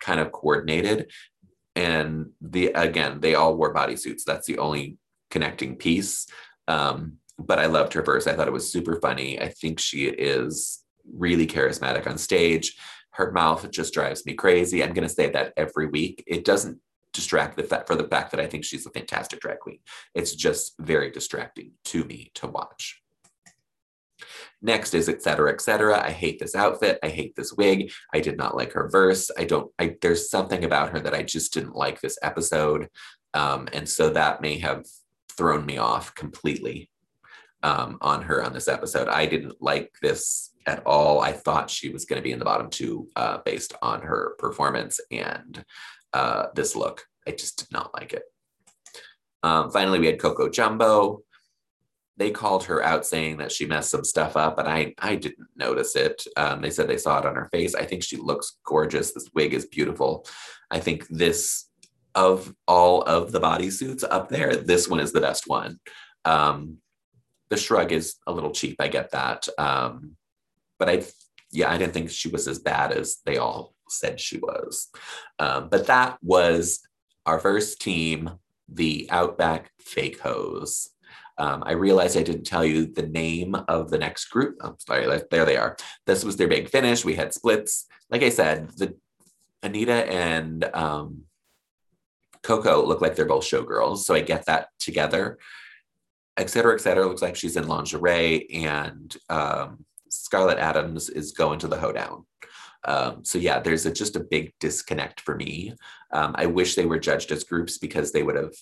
kind 0.00 0.18
of 0.18 0.32
coordinated. 0.32 1.10
And 1.76 2.30
the 2.40 2.72
again, 2.74 3.20
they 3.20 3.34
all 3.34 3.56
wore 3.56 3.72
bodysuits. 3.72 4.24
That's 4.26 4.46
the 4.46 4.58
only 4.58 4.98
connecting 5.30 5.76
piece. 5.76 6.26
Um, 6.68 7.18
but 7.38 7.58
I 7.58 7.66
loved 7.66 7.92
her 7.94 8.02
verse. 8.02 8.26
I 8.26 8.34
thought 8.34 8.48
it 8.48 8.52
was 8.52 8.70
super 8.70 9.00
funny. 9.00 9.40
I 9.40 9.48
think 9.48 9.78
she 9.78 10.06
is 10.06 10.84
really 11.12 11.46
charismatic 11.46 12.06
on 12.06 12.18
stage 12.18 12.76
her 13.12 13.30
mouth 13.32 13.70
just 13.70 13.94
drives 13.94 14.24
me 14.26 14.34
crazy. 14.34 14.82
I'm 14.82 14.94
going 14.94 15.08
to 15.08 15.14
say 15.14 15.30
that 15.30 15.52
every 15.56 15.86
week. 15.86 16.22
It 16.26 16.44
doesn't 16.44 16.78
distract 17.12 17.56
the 17.56 17.84
for 17.86 17.94
the 17.94 18.08
fact 18.08 18.30
that 18.30 18.40
I 18.40 18.46
think 18.46 18.64
she's 18.64 18.86
a 18.86 18.90
fantastic 18.90 19.40
drag 19.40 19.60
queen. 19.60 19.78
It's 20.14 20.34
just 20.34 20.74
very 20.78 21.10
distracting 21.10 21.72
to 21.86 22.04
me 22.04 22.30
to 22.34 22.46
watch. 22.46 23.02
Next 24.62 24.94
is 24.94 25.08
etc. 25.08 25.52
etc. 25.52 26.00
I 26.02 26.10
hate 26.10 26.38
this 26.38 26.54
outfit. 26.54 26.98
I 27.02 27.08
hate 27.08 27.34
this 27.36 27.52
wig. 27.52 27.90
I 28.14 28.20
did 28.20 28.36
not 28.36 28.56
like 28.56 28.72
her 28.72 28.88
verse. 28.88 29.30
I 29.36 29.44
don't. 29.44 29.70
I 29.78 29.96
there's 30.00 30.30
something 30.30 30.64
about 30.64 30.90
her 30.90 31.00
that 31.00 31.14
I 31.14 31.22
just 31.22 31.52
didn't 31.52 31.76
like 31.76 32.00
this 32.00 32.18
episode, 32.22 32.88
um, 33.34 33.68
and 33.72 33.88
so 33.88 34.10
that 34.10 34.40
may 34.40 34.58
have 34.58 34.86
thrown 35.36 35.66
me 35.66 35.78
off 35.78 36.14
completely 36.14 36.88
um, 37.62 37.98
on 38.00 38.22
her 38.22 38.42
on 38.42 38.52
this 38.52 38.68
episode. 38.68 39.08
I 39.08 39.26
didn't 39.26 39.60
like 39.60 39.92
this 40.02 40.50
at 40.66 40.84
all. 40.86 41.20
I 41.20 41.32
thought 41.32 41.70
she 41.70 41.90
was 41.90 42.04
going 42.04 42.20
to 42.20 42.24
be 42.24 42.32
in 42.32 42.38
the 42.38 42.44
bottom 42.44 42.70
two 42.70 43.08
uh, 43.16 43.38
based 43.44 43.74
on 43.82 44.02
her 44.02 44.34
performance 44.38 45.00
and 45.10 45.64
uh, 46.12 46.46
this 46.54 46.76
look. 46.76 47.04
I 47.26 47.32
just 47.32 47.58
did 47.58 47.72
not 47.72 47.94
like 47.94 48.12
it. 48.12 48.22
Um, 49.42 49.70
finally, 49.70 49.98
we 49.98 50.06
had 50.06 50.20
Coco 50.20 50.48
Jumbo. 50.48 51.22
They 52.16 52.30
called 52.30 52.64
her 52.64 52.82
out 52.82 53.06
saying 53.06 53.38
that 53.38 53.50
she 53.50 53.66
messed 53.66 53.90
some 53.90 54.04
stuff 54.04 54.36
up, 54.36 54.58
and 54.58 54.68
I, 54.68 54.94
I 54.98 55.16
didn't 55.16 55.48
notice 55.56 55.96
it. 55.96 56.24
Um, 56.36 56.60
they 56.60 56.70
said 56.70 56.86
they 56.86 56.98
saw 56.98 57.18
it 57.18 57.26
on 57.26 57.34
her 57.34 57.48
face. 57.50 57.74
I 57.74 57.84
think 57.84 58.02
she 58.02 58.16
looks 58.16 58.58
gorgeous. 58.64 59.12
This 59.12 59.30
wig 59.34 59.54
is 59.54 59.66
beautiful. 59.66 60.26
I 60.70 60.78
think 60.78 61.08
this, 61.08 61.68
of 62.14 62.54
all 62.68 63.02
of 63.02 63.32
the 63.32 63.40
bodysuits 63.40 64.04
up 64.08 64.28
there, 64.28 64.56
this 64.56 64.88
one 64.88 65.00
is 65.00 65.12
the 65.12 65.20
best 65.20 65.48
one. 65.48 65.80
Um, 66.24 66.78
the 67.52 67.58
shrug 67.58 67.92
is 67.92 68.14
a 68.26 68.32
little 68.32 68.50
cheap. 68.50 68.76
I 68.80 68.88
get 68.88 69.10
that. 69.10 69.46
Um, 69.58 70.16
but 70.78 70.88
I, 70.88 71.04
yeah, 71.50 71.70
I 71.70 71.76
didn't 71.76 71.92
think 71.92 72.08
she 72.08 72.30
was 72.30 72.48
as 72.48 72.58
bad 72.58 72.92
as 72.92 73.18
they 73.26 73.36
all 73.36 73.74
said 73.90 74.18
she 74.18 74.38
was. 74.38 74.88
Um, 75.38 75.68
but 75.68 75.86
that 75.86 76.16
was 76.22 76.80
our 77.26 77.38
first 77.38 77.82
team, 77.82 78.30
the 78.70 79.06
Outback 79.10 79.70
Fake 79.80 80.18
Hoes. 80.20 80.88
Um, 81.36 81.62
I 81.66 81.72
realized 81.72 82.16
I 82.16 82.22
didn't 82.22 82.44
tell 82.44 82.64
you 82.64 82.86
the 82.86 83.06
name 83.06 83.54
of 83.68 83.90
the 83.90 83.98
next 83.98 84.30
group. 84.30 84.56
I'm 84.62 84.78
sorry, 84.78 85.06
there 85.30 85.44
they 85.44 85.58
are. 85.58 85.76
This 86.06 86.24
was 86.24 86.38
their 86.38 86.48
big 86.48 86.70
finish. 86.70 87.04
We 87.04 87.16
had 87.16 87.34
splits. 87.34 87.84
Like 88.08 88.22
I 88.22 88.30
said, 88.30 88.70
the 88.78 88.96
Anita 89.62 90.10
and 90.10 90.64
um, 90.72 91.24
Coco 92.42 92.86
look 92.86 93.02
like 93.02 93.14
they're 93.14 93.26
both 93.26 93.44
showgirls, 93.44 93.98
so 93.98 94.14
I 94.14 94.20
get 94.20 94.46
that 94.46 94.68
together. 94.78 95.38
Et 96.36 96.48
cetera, 96.48 96.74
et 96.74 96.80
cetera. 96.80 97.04
It 97.04 97.08
Looks 97.08 97.22
like 97.22 97.36
she's 97.36 97.56
in 97.56 97.68
lingerie, 97.68 98.48
and 98.50 99.14
um, 99.28 99.84
Scarlet 100.08 100.58
Adams 100.58 101.08
is 101.08 101.32
going 101.32 101.58
to 101.60 101.68
the 101.68 101.78
hoedown. 101.78 102.24
Um, 102.84 103.24
so 103.24 103.38
yeah, 103.38 103.60
there's 103.60 103.86
a, 103.86 103.92
just 103.92 104.16
a 104.16 104.20
big 104.20 104.52
disconnect 104.58 105.20
for 105.20 105.36
me. 105.36 105.74
Um, 106.10 106.34
I 106.36 106.46
wish 106.46 106.74
they 106.74 106.86
were 106.86 106.98
judged 106.98 107.30
as 107.30 107.44
groups 107.44 107.78
because 107.78 108.10
they 108.10 108.22
would 108.22 108.34
have, 108.34 108.54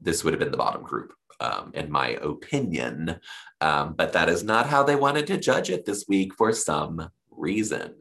this 0.00 0.24
would 0.24 0.32
have 0.32 0.40
been 0.40 0.50
the 0.50 0.56
bottom 0.56 0.82
group, 0.82 1.12
um, 1.40 1.70
in 1.74 1.90
my 1.90 2.08
opinion. 2.22 3.20
Um, 3.60 3.94
but 3.94 4.12
that 4.14 4.28
is 4.28 4.42
not 4.42 4.66
how 4.66 4.82
they 4.82 4.96
wanted 4.96 5.26
to 5.28 5.38
judge 5.38 5.70
it 5.70 5.84
this 5.84 6.06
week 6.08 6.34
for 6.34 6.52
some 6.52 7.10
reason. 7.30 7.94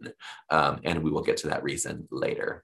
Um, 0.49 0.79
and 0.83 1.03
we 1.03 1.11
will 1.11 1.21
get 1.21 1.37
to 1.37 1.47
that 1.49 1.63
reason 1.63 2.07
later. 2.09 2.63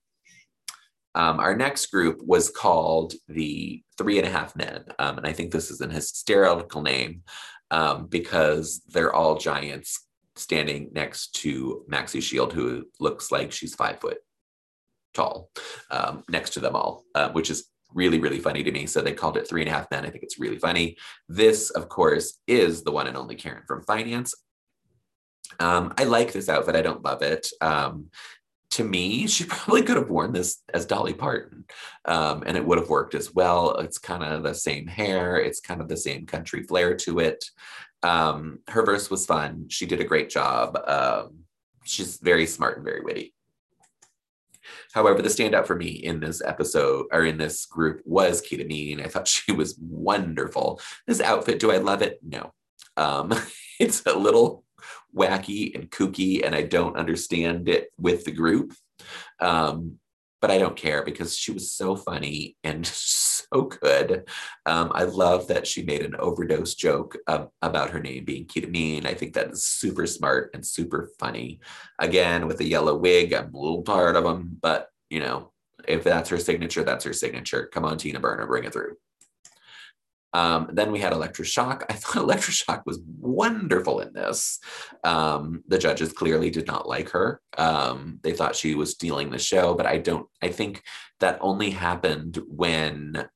Um, 1.15 1.39
our 1.39 1.55
next 1.55 1.88
group 1.88 2.22
was 2.22 2.50
called 2.50 3.13
the 3.27 3.81
Three 3.98 4.19
and 4.19 4.27
a 4.27 4.31
Half 4.31 4.55
Men. 4.55 4.84
Um, 5.00 5.17
and 5.17 5.25
I 5.25 5.31
think 5.31 5.51
this 5.51 5.72
is 5.72 5.81
an 5.81 5.89
hysterical 5.89 6.81
name 6.81 7.24
um, 7.72 8.07
because 8.07 8.81
they're 8.88 9.13
all 9.13 9.38
giants 9.38 10.05
standing 10.36 10.89
next 10.93 11.34
to 11.36 11.86
Maxi 11.89 12.22
Shield, 12.22 12.51
who 12.51 12.86
looks 13.00 13.31
like 13.31 13.51
she's 13.51 13.74
five 13.74 14.00
foot 14.00 14.17
tall, 15.13 15.50
um, 15.89 16.24
next 16.29 16.51
to 16.51 16.60
them 16.60 16.75
all, 16.75 17.05
uh, 17.15 17.29
which 17.29 17.50
is 17.50 17.69
really, 17.93 18.19
really 18.19 18.39
funny 18.39 18.62
to 18.63 18.72
me. 18.72 18.86
So 18.86 19.01
they 19.01 19.13
called 19.13 19.38
it 19.38 19.48
Three 19.48 19.62
and 19.62 19.69
a 19.69 19.74
Half 19.74 19.89
Men. 19.89 20.05
I 20.05 20.10
think 20.10 20.24
it's 20.24 20.39
really 20.39 20.60
funny. 20.60 20.98
This, 21.29 21.69
of 21.69 21.88
course, 21.88 22.39
is 22.48 22.84
the 22.84 22.91
one 22.91 23.07
and 23.07 23.15
only 23.15 23.36
Karen 23.36 23.63
from 23.65 23.84
finance. 23.84 24.34
Um, 25.60 25.93
I 25.98 26.03
like 26.03 26.34
this 26.34 26.50
outfit. 26.50 26.75
I 26.75 26.81
don't 26.81 27.05
love 27.05 27.22
it. 27.22 27.48
Um, 27.62 28.10
to 28.72 28.84
me, 28.84 29.27
she 29.27 29.45
probably 29.45 29.84
could 29.84 29.98
have 29.98 30.10
worn 30.10 30.34
this 30.34 30.62
as 30.74 30.86
Dolly 30.86 31.13
Parton, 31.13 31.65
um, 32.05 32.43
and 32.45 32.57
it 32.57 32.65
would 32.65 32.77
have 32.77 32.89
worked 32.89 33.15
as 33.15 33.34
well. 33.34 33.77
It's 33.77 33.98
kind 33.98 34.24
of 34.24 34.43
the 34.43 34.53
same 34.53 34.88
hair, 34.88 35.38
it's 35.38 35.60
kind 35.60 35.81
of 35.81 35.88
the 35.88 35.98
same 35.98 36.25
country 36.25 36.63
flair 36.63 36.95
to 36.98 37.19
it. 37.19 37.45
Um, 38.03 38.60
her 38.67 38.86
verse 38.86 39.10
was 39.10 39.25
fun. 39.25 39.65
She 39.69 39.86
did 39.86 40.01
a 40.01 40.05
great 40.05 40.29
job. 40.29 40.77
Um, 40.86 41.45
she's 41.86 42.17
very 42.17 42.45
smart 42.45 42.77
and 42.77 42.86
very 42.86 43.01
witty. 43.01 43.34
However, 44.93 45.22
the 45.22 45.29
standout 45.29 45.67
for 45.67 45.75
me 45.75 45.89
in 45.89 46.19
this 46.19 46.41
episode 46.43 47.07
or 47.12 47.25
in 47.25 47.38
this 47.38 47.65
group 47.65 48.01
was 48.05 48.41
Kita 48.41 48.67
Mean. 48.67 49.01
I 49.01 49.07
thought 49.07 49.27
she 49.36 49.51
was 49.51 49.77
wonderful. 49.79 50.81
This 51.07 51.22
outfit, 51.22 51.60
do 51.60 51.72
I 51.72 51.77
love 51.77 52.01
it? 52.01 52.19
No. 52.24 52.53
Um, 52.98 53.34
it's 53.79 54.05
a 54.05 54.17
little 54.17 54.64
wacky 55.15 55.74
and 55.75 55.89
kooky, 55.89 56.45
and 56.45 56.55
I 56.55 56.63
don't 56.63 56.98
understand 56.98 57.69
it 57.69 57.89
with 57.98 58.25
the 58.25 58.31
group. 58.31 58.74
Um, 59.39 60.00
but 60.41 60.51
I 60.51 60.60
don't 60.60 60.75
care 60.75 61.03
because 61.03 61.36
she 61.36 61.51
was 61.51 61.72
so 61.72 61.95
funny 61.95 62.55
and 62.63 62.86
so 62.86 63.63
good. 63.63 64.27
Um, 64.65 64.91
I 64.93 65.03
love 65.03 65.48
that 65.48 65.65
she 65.65 65.81
made 65.84 66.03
an 66.03 66.15
overdose 66.19 66.75
joke 66.75 67.17
um, 67.27 67.50
about 67.63 67.89
her 67.89 68.00
name 68.00 68.25
being 68.25 68.45
Ketamine. 68.45 69.07
I 69.07 69.15
think 69.15 69.34
that 69.34 69.50
is 69.50 69.65
super 69.65 70.05
smart 70.05 70.51
and 70.53 70.65
super 70.65 71.10
funny. 71.19 71.62
Again, 72.00 72.48
with 72.48 72.57
the 72.57 72.67
yellow 72.67 72.95
wig, 72.95 73.34
I'm 73.34 73.55
a 73.55 73.60
little 73.60 73.84
tired 73.84 74.15
of 74.15 74.24
them, 74.24 74.57
but 74.62 74.89
you 75.10 75.19
know, 75.19 75.51
if 75.88 76.03
that's 76.03 76.29
her 76.29 76.39
signature, 76.39 76.84
that's 76.84 77.05
her 77.05 77.13
signature. 77.13 77.69
Come 77.74 77.86
on, 77.86 77.98
Tina 77.98 78.19
Burner, 78.19 78.45
bring 78.45 78.65
it 78.65 78.74
through. 78.74 78.98
Um, 80.36 80.70
then 80.74 80.92
we 80.92 81.00
had 81.00 81.13
Elektra 81.13 81.46
Shock. 81.46 81.86
I 81.89 81.94
thought 81.94 82.24
Elektra 82.24 82.51
Shock 82.51 82.84
was 82.86 83.00
wonderful 83.20 84.01
in 84.01 84.12
this. 84.12 84.60
Um, 85.06 85.63
the 85.70 85.77
judges 85.77 86.12
clearly 86.12 86.50
did 86.50 86.68
not 86.68 86.89
like 86.89 87.10
her. 87.12 87.39
Um, 87.58 88.20
they 88.22 88.34
thought 88.34 88.56
she 88.56 88.75
was 88.75 88.92
stealing 88.92 89.30
the 89.30 89.39
show, 89.39 89.75
but 89.75 89.86
I 89.86 89.98
don't. 89.98 90.27
I 90.42 90.50
think 90.50 90.84
that 91.22 91.38
only 91.39 91.70
happened 91.70 92.38
when 92.50 93.30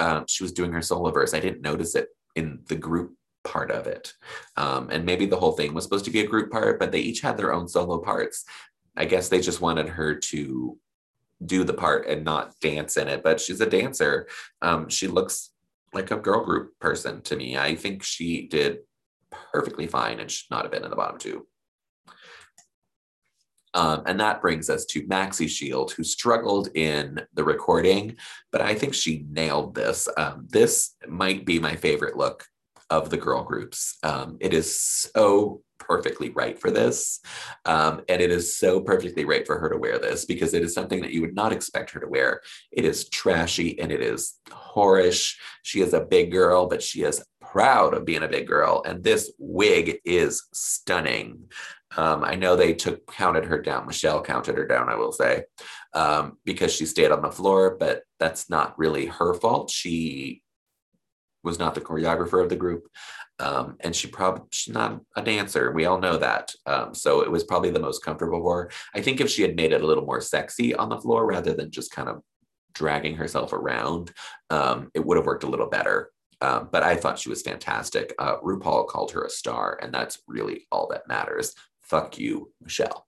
uh, 0.00 0.24
she 0.26 0.42
was 0.42 0.52
doing 0.52 0.72
her 0.72 0.82
solo 0.82 1.12
verse. 1.12 1.34
I 1.34 1.40
didn't 1.40 1.62
notice 1.62 1.94
it 1.94 2.08
in 2.34 2.62
the 2.66 2.76
group 2.76 3.14
part 3.44 3.70
of 3.70 3.86
it. 3.86 4.12
Um, 4.56 4.88
and 4.90 5.06
maybe 5.06 5.26
the 5.26 5.38
whole 5.38 5.52
thing 5.52 5.72
was 5.72 5.84
supposed 5.84 6.04
to 6.06 6.10
be 6.10 6.20
a 6.20 6.26
group 6.26 6.50
part, 6.50 6.80
but 6.80 6.90
they 6.90 7.00
each 7.00 7.20
had 7.20 7.36
their 7.36 7.52
own 7.52 7.68
solo 7.68 7.98
parts. 7.98 8.44
I 8.96 9.04
guess 9.04 9.28
they 9.28 9.40
just 9.40 9.60
wanted 9.60 9.88
her 9.88 10.16
to 10.16 10.78
do 11.44 11.62
the 11.62 11.74
part 11.74 12.06
and 12.06 12.24
not 12.24 12.58
dance 12.60 12.96
in 12.96 13.06
it. 13.06 13.22
But 13.22 13.40
she's 13.40 13.60
a 13.60 13.70
dancer. 13.70 14.26
Um, 14.62 14.88
she 14.88 15.06
looks 15.06 15.51
like 15.92 16.10
a 16.10 16.16
girl 16.16 16.44
group 16.44 16.78
person 16.80 17.22
to 17.22 17.36
me. 17.36 17.56
I 17.56 17.74
think 17.74 18.02
she 18.02 18.46
did 18.48 18.78
perfectly 19.52 19.86
fine 19.86 20.20
and 20.20 20.30
should 20.30 20.50
not 20.50 20.62
have 20.62 20.72
been 20.72 20.84
in 20.84 20.90
the 20.90 20.96
bottom 20.96 21.18
two. 21.18 21.46
Um, 23.74 24.02
and 24.04 24.20
that 24.20 24.42
brings 24.42 24.68
us 24.68 24.84
to 24.86 25.06
Maxi 25.06 25.48
Shield, 25.48 25.92
who 25.92 26.04
struggled 26.04 26.68
in 26.74 27.20
the 27.32 27.44
recording, 27.44 28.16
but 28.50 28.60
I 28.60 28.74
think 28.74 28.92
she 28.92 29.24
nailed 29.30 29.74
this. 29.74 30.08
Um, 30.18 30.46
this 30.50 30.94
might 31.08 31.46
be 31.46 31.58
my 31.58 31.74
favorite 31.76 32.16
look 32.16 32.44
of 32.92 33.08
the 33.08 33.16
girl 33.16 33.42
groups. 33.42 33.96
Um, 34.02 34.36
it 34.38 34.52
is 34.52 34.78
so 34.78 35.62
perfectly 35.78 36.28
right 36.28 36.58
for 36.58 36.70
this. 36.70 37.20
Um, 37.64 38.02
and 38.08 38.20
it 38.20 38.30
is 38.30 38.56
so 38.56 38.80
perfectly 38.80 39.24
right 39.24 39.46
for 39.46 39.58
her 39.58 39.70
to 39.70 39.78
wear 39.78 39.98
this 39.98 40.26
because 40.26 40.52
it 40.52 40.62
is 40.62 40.74
something 40.74 41.00
that 41.00 41.12
you 41.12 41.22
would 41.22 41.34
not 41.34 41.52
expect 41.52 41.90
her 41.92 42.00
to 42.00 42.06
wear. 42.06 42.42
It 42.70 42.84
is 42.84 43.08
trashy 43.08 43.80
and 43.80 43.90
it 43.90 44.02
is 44.02 44.38
whorish. 44.50 45.36
She 45.62 45.80
is 45.80 45.94
a 45.94 46.04
big 46.04 46.30
girl, 46.30 46.66
but 46.68 46.82
she 46.82 47.02
is 47.02 47.24
proud 47.40 47.94
of 47.94 48.04
being 48.04 48.22
a 48.22 48.28
big 48.28 48.46
girl. 48.46 48.82
And 48.84 49.02
this 49.02 49.32
wig 49.38 49.98
is 50.04 50.46
stunning. 50.52 51.48
Um, 51.96 52.22
I 52.24 52.34
know 52.34 52.56
they 52.56 52.74
took 52.74 53.06
counted 53.06 53.46
her 53.46 53.60
down. 53.60 53.86
Michelle 53.86 54.22
counted 54.22 54.58
her 54.58 54.66
down, 54.66 54.90
I 54.90 54.96
will 54.96 55.12
say, 55.12 55.44
um, 55.94 56.36
because 56.44 56.74
she 56.74 56.84
stayed 56.84 57.10
on 57.10 57.22
the 57.22 57.32
floor, 57.32 57.76
but 57.80 58.02
that's 58.20 58.50
not 58.50 58.78
really 58.78 59.06
her 59.06 59.32
fault. 59.32 59.70
She 59.70 60.42
was 61.44 61.58
not 61.58 61.74
the 61.74 61.80
choreographer 61.80 62.42
of 62.42 62.48
the 62.48 62.56
group. 62.56 62.86
Um, 63.38 63.76
and 63.80 63.94
she 63.94 64.08
probably 64.08 64.42
she's 64.52 64.74
not 64.74 65.00
a 65.16 65.22
dancer. 65.22 65.72
We 65.72 65.86
all 65.86 65.98
know 65.98 66.16
that. 66.18 66.52
Um, 66.66 66.94
so 66.94 67.22
it 67.22 67.30
was 67.30 67.44
probably 67.44 67.70
the 67.70 67.80
most 67.80 68.04
comfortable 68.04 68.40
for 68.40 68.64
her. 68.64 68.70
I 68.94 69.00
think 69.00 69.20
if 69.20 69.30
she 69.30 69.42
had 69.42 69.56
made 69.56 69.72
it 69.72 69.82
a 69.82 69.86
little 69.86 70.06
more 70.06 70.20
sexy 70.20 70.74
on 70.74 70.88
the 70.88 71.00
floor 71.00 71.26
rather 71.26 71.52
than 71.54 71.70
just 71.70 71.90
kind 71.90 72.08
of 72.08 72.22
dragging 72.74 73.16
herself 73.16 73.52
around, 73.52 74.12
um, 74.50 74.90
it 74.94 75.04
would 75.04 75.16
have 75.16 75.26
worked 75.26 75.44
a 75.44 75.48
little 75.48 75.68
better. 75.68 76.10
Um, 76.40 76.68
but 76.72 76.82
I 76.82 76.96
thought 76.96 77.18
she 77.18 77.30
was 77.30 77.42
fantastic. 77.42 78.14
Uh, 78.18 78.36
RuPaul 78.38 78.88
called 78.88 79.12
her 79.12 79.24
a 79.24 79.30
star, 79.30 79.78
and 79.80 79.94
that's 79.94 80.18
really 80.26 80.66
all 80.72 80.88
that 80.88 81.06
matters. 81.06 81.54
Fuck 81.82 82.18
you, 82.18 82.52
Michelle. 82.60 83.06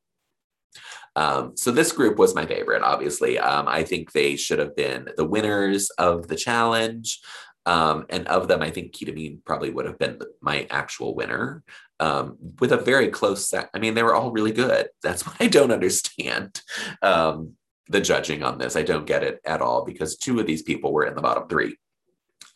Um, 1.16 1.56
so 1.56 1.70
this 1.70 1.92
group 1.92 2.18
was 2.18 2.34
my 2.34 2.46
favorite, 2.46 2.82
obviously. 2.82 3.38
Um, 3.38 3.68
I 3.68 3.84
think 3.84 4.12
they 4.12 4.36
should 4.36 4.58
have 4.58 4.74
been 4.74 5.08
the 5.16 5.24
winners 5.24 5.90
of 5.90 6.28
the 6.28 6.36
challenge. 6.36 7.20
Um, 7.66 8.07
and 8.11 8.27
of 8.29 8.48
them, 8.48 8.62
I 8.62 8.70
think 8.70 8.92
Kita 8.92 9.14
Mean 9.14 9.40
probably 9.44 9.70
would 9.70 9.87
have 9.87 9.98
been 9.98 10.20
my 10.40 10.66
actual 10.70 11.14
winner 11.14 11.64
um, 12.00 12.37
with 12.61 12.72
a 12.72 12.77
very 12.77 13.09
close 13.09 13.48
set. 13.48 13.70
I 13.72 13.79
mean, 13.79 13.94
they 13.94 14.03
were 14.03 14.14
all 14.14 14.33
really 14.33 14.53
good. 14.53 14.88
That's 15.03 15.27
what 15.27 15.37
I 15.40 15.46
don't 15.46 15.72
understand. 15.72 16.61
Um, 17.03 17.55
the 17.88 18.00
judging 18.00 18.42
on 18.42 18.59
this, 18.59 18.77
I 18.77 18.83
don't 18.83 19.07
get 19.07 19.22
it 19.22 19.40
at 19.44 19.61
all 19.61 19.85
because 19.85 20.16
two 20.16 20.40
of 20.40 20.46
these 20.46 20.62
people 20.62 20.92
were 20.92 21.05
in 21.05 21.14
the 21.14 21.22
bottom 21.22 21.48
three 21.48 21.77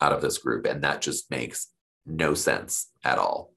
out 0.01 0.13
of 0.13 0.21
this 0.21 0.37
group, 0.37 0.65
and 0.65 0.83
that 0.83 1.01
just 1.01 1.29
makes 1.29 1.67
no 2.05 2.33
sense 2.33 2.89
at 3.03 3.19
all. 3.19 3.53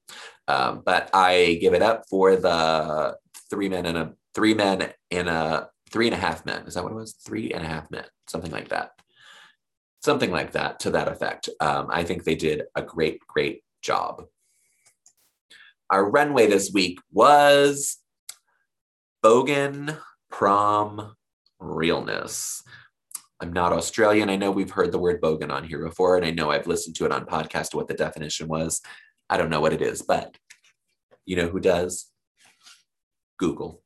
Um, 0.47 0.83
but 0.85 1.09
I 1.13 1.57
give 1.61 1.73
it 1.73 1.81
up 1.81 2.03
for 2.09 2.35
the 2.35 3.17
three 3.49 3.69
men 3.69 3.85
and 3.85 3.97
a 3.97 4.13
three 4.35 4.53
men 4.53 4.91
in 5.09 5.27
a 5.27 5.69
three 5.89 6.07
and 6.07 6.13
a 6.13 6.19
half 6.19 6.45
men. 6.45 6.63
Is 6.67 6.73
that 6.73 6.83
what 6.83 6.91
it 6.91 6.95
was? 6.95 7.13
Three 7.13 7.51
and 7.51 7.63
a 7.63 7.67
half 7.67 7.89
men, 7.89 8.05
something 8.27 8.51
like 8.51 8.69
that 8.69 8.91
something 10.03 10.31
like 10.31 10.51
that 10.51 10.81
to 10.81 10.91
that 10.91 11.07
effect. 11.07 11.49
Um, 11.61 11.87
I 11.89 12.03
think 12.03 12.23
they 12.23 12.35
did 12.35 12.63
a 12.75 12.81
great, 12.81 13.19
great 13.25 13.63
job. 13.81 14.25
Our 15.89 16.09
runway 16.09 16.47
this 16.47 16.71
week 16.73 16.99
was 17.11 17.97
Bogan 19.23 19.97
Prom 20.29 21.15
Realness. 21.59 22.63
I'm 23.39 23.53
not 23.53 23.73
Australian. 23.73 24.29
I 24.29 24.35
know 24.35 24.51
we've 24.51 24.71
heard 24.71 24.91
the 24.91 24.99
word 24.99 25.21
bogan 25.21 25.51
on 25.51 25.63
here 25.63 25.83
before, 25.85 26.17
and 26.17 26.25
I 26.25 26.31
know 26.31 26.51
I've 26.51 26.67
listened 26.67 26.95
to 26.97 27.05
it 27.05 27.11
on 27.11 27.25
podcast 27.25 27.73
what 27.73 27.87
the 27.87 27.93
definition 27.93 28.47
was. 28.47 28.81
I 29.29 29.37
don't 29.37 29.49
know 29.49 29.61
what 29.61 29.73
it 29.73 29.81
is, 29.81 30.01
but 30.01 30.37
you 31.25 31.35
know 31.37 31.47
who 31.47 31.59
does? 31.59 32.09
Google. 33.37 33.81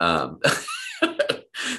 Um, 0.00 0.40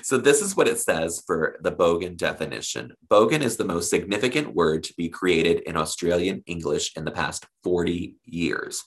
So 0.03 0.17
this 0.17 0.41
is 0.41 0.55
what 0.55 0.67
it 0.67 0.79
says 0.79 1.21
for 1.25 1.57
the 1.61 1.71
Bogan 1.71 2.17
definition. 2.17 2.93
Bogan 3.09 3.41
is 3.41 3.57
the 3.57 3.65
most 3.65 3.89
significant 3.89 4.55
word 4.55 4.83
to 4.83 4.93
be 4.95 5.09
created 5.09 5.61
in 5.61 5.77
Australian 5.77 6.43
English 6.45 6.91
in 6.95 7.05
the 7.05 7.11
past 7.11 7.45
40 7.63 8.15
years. 8.25 8.83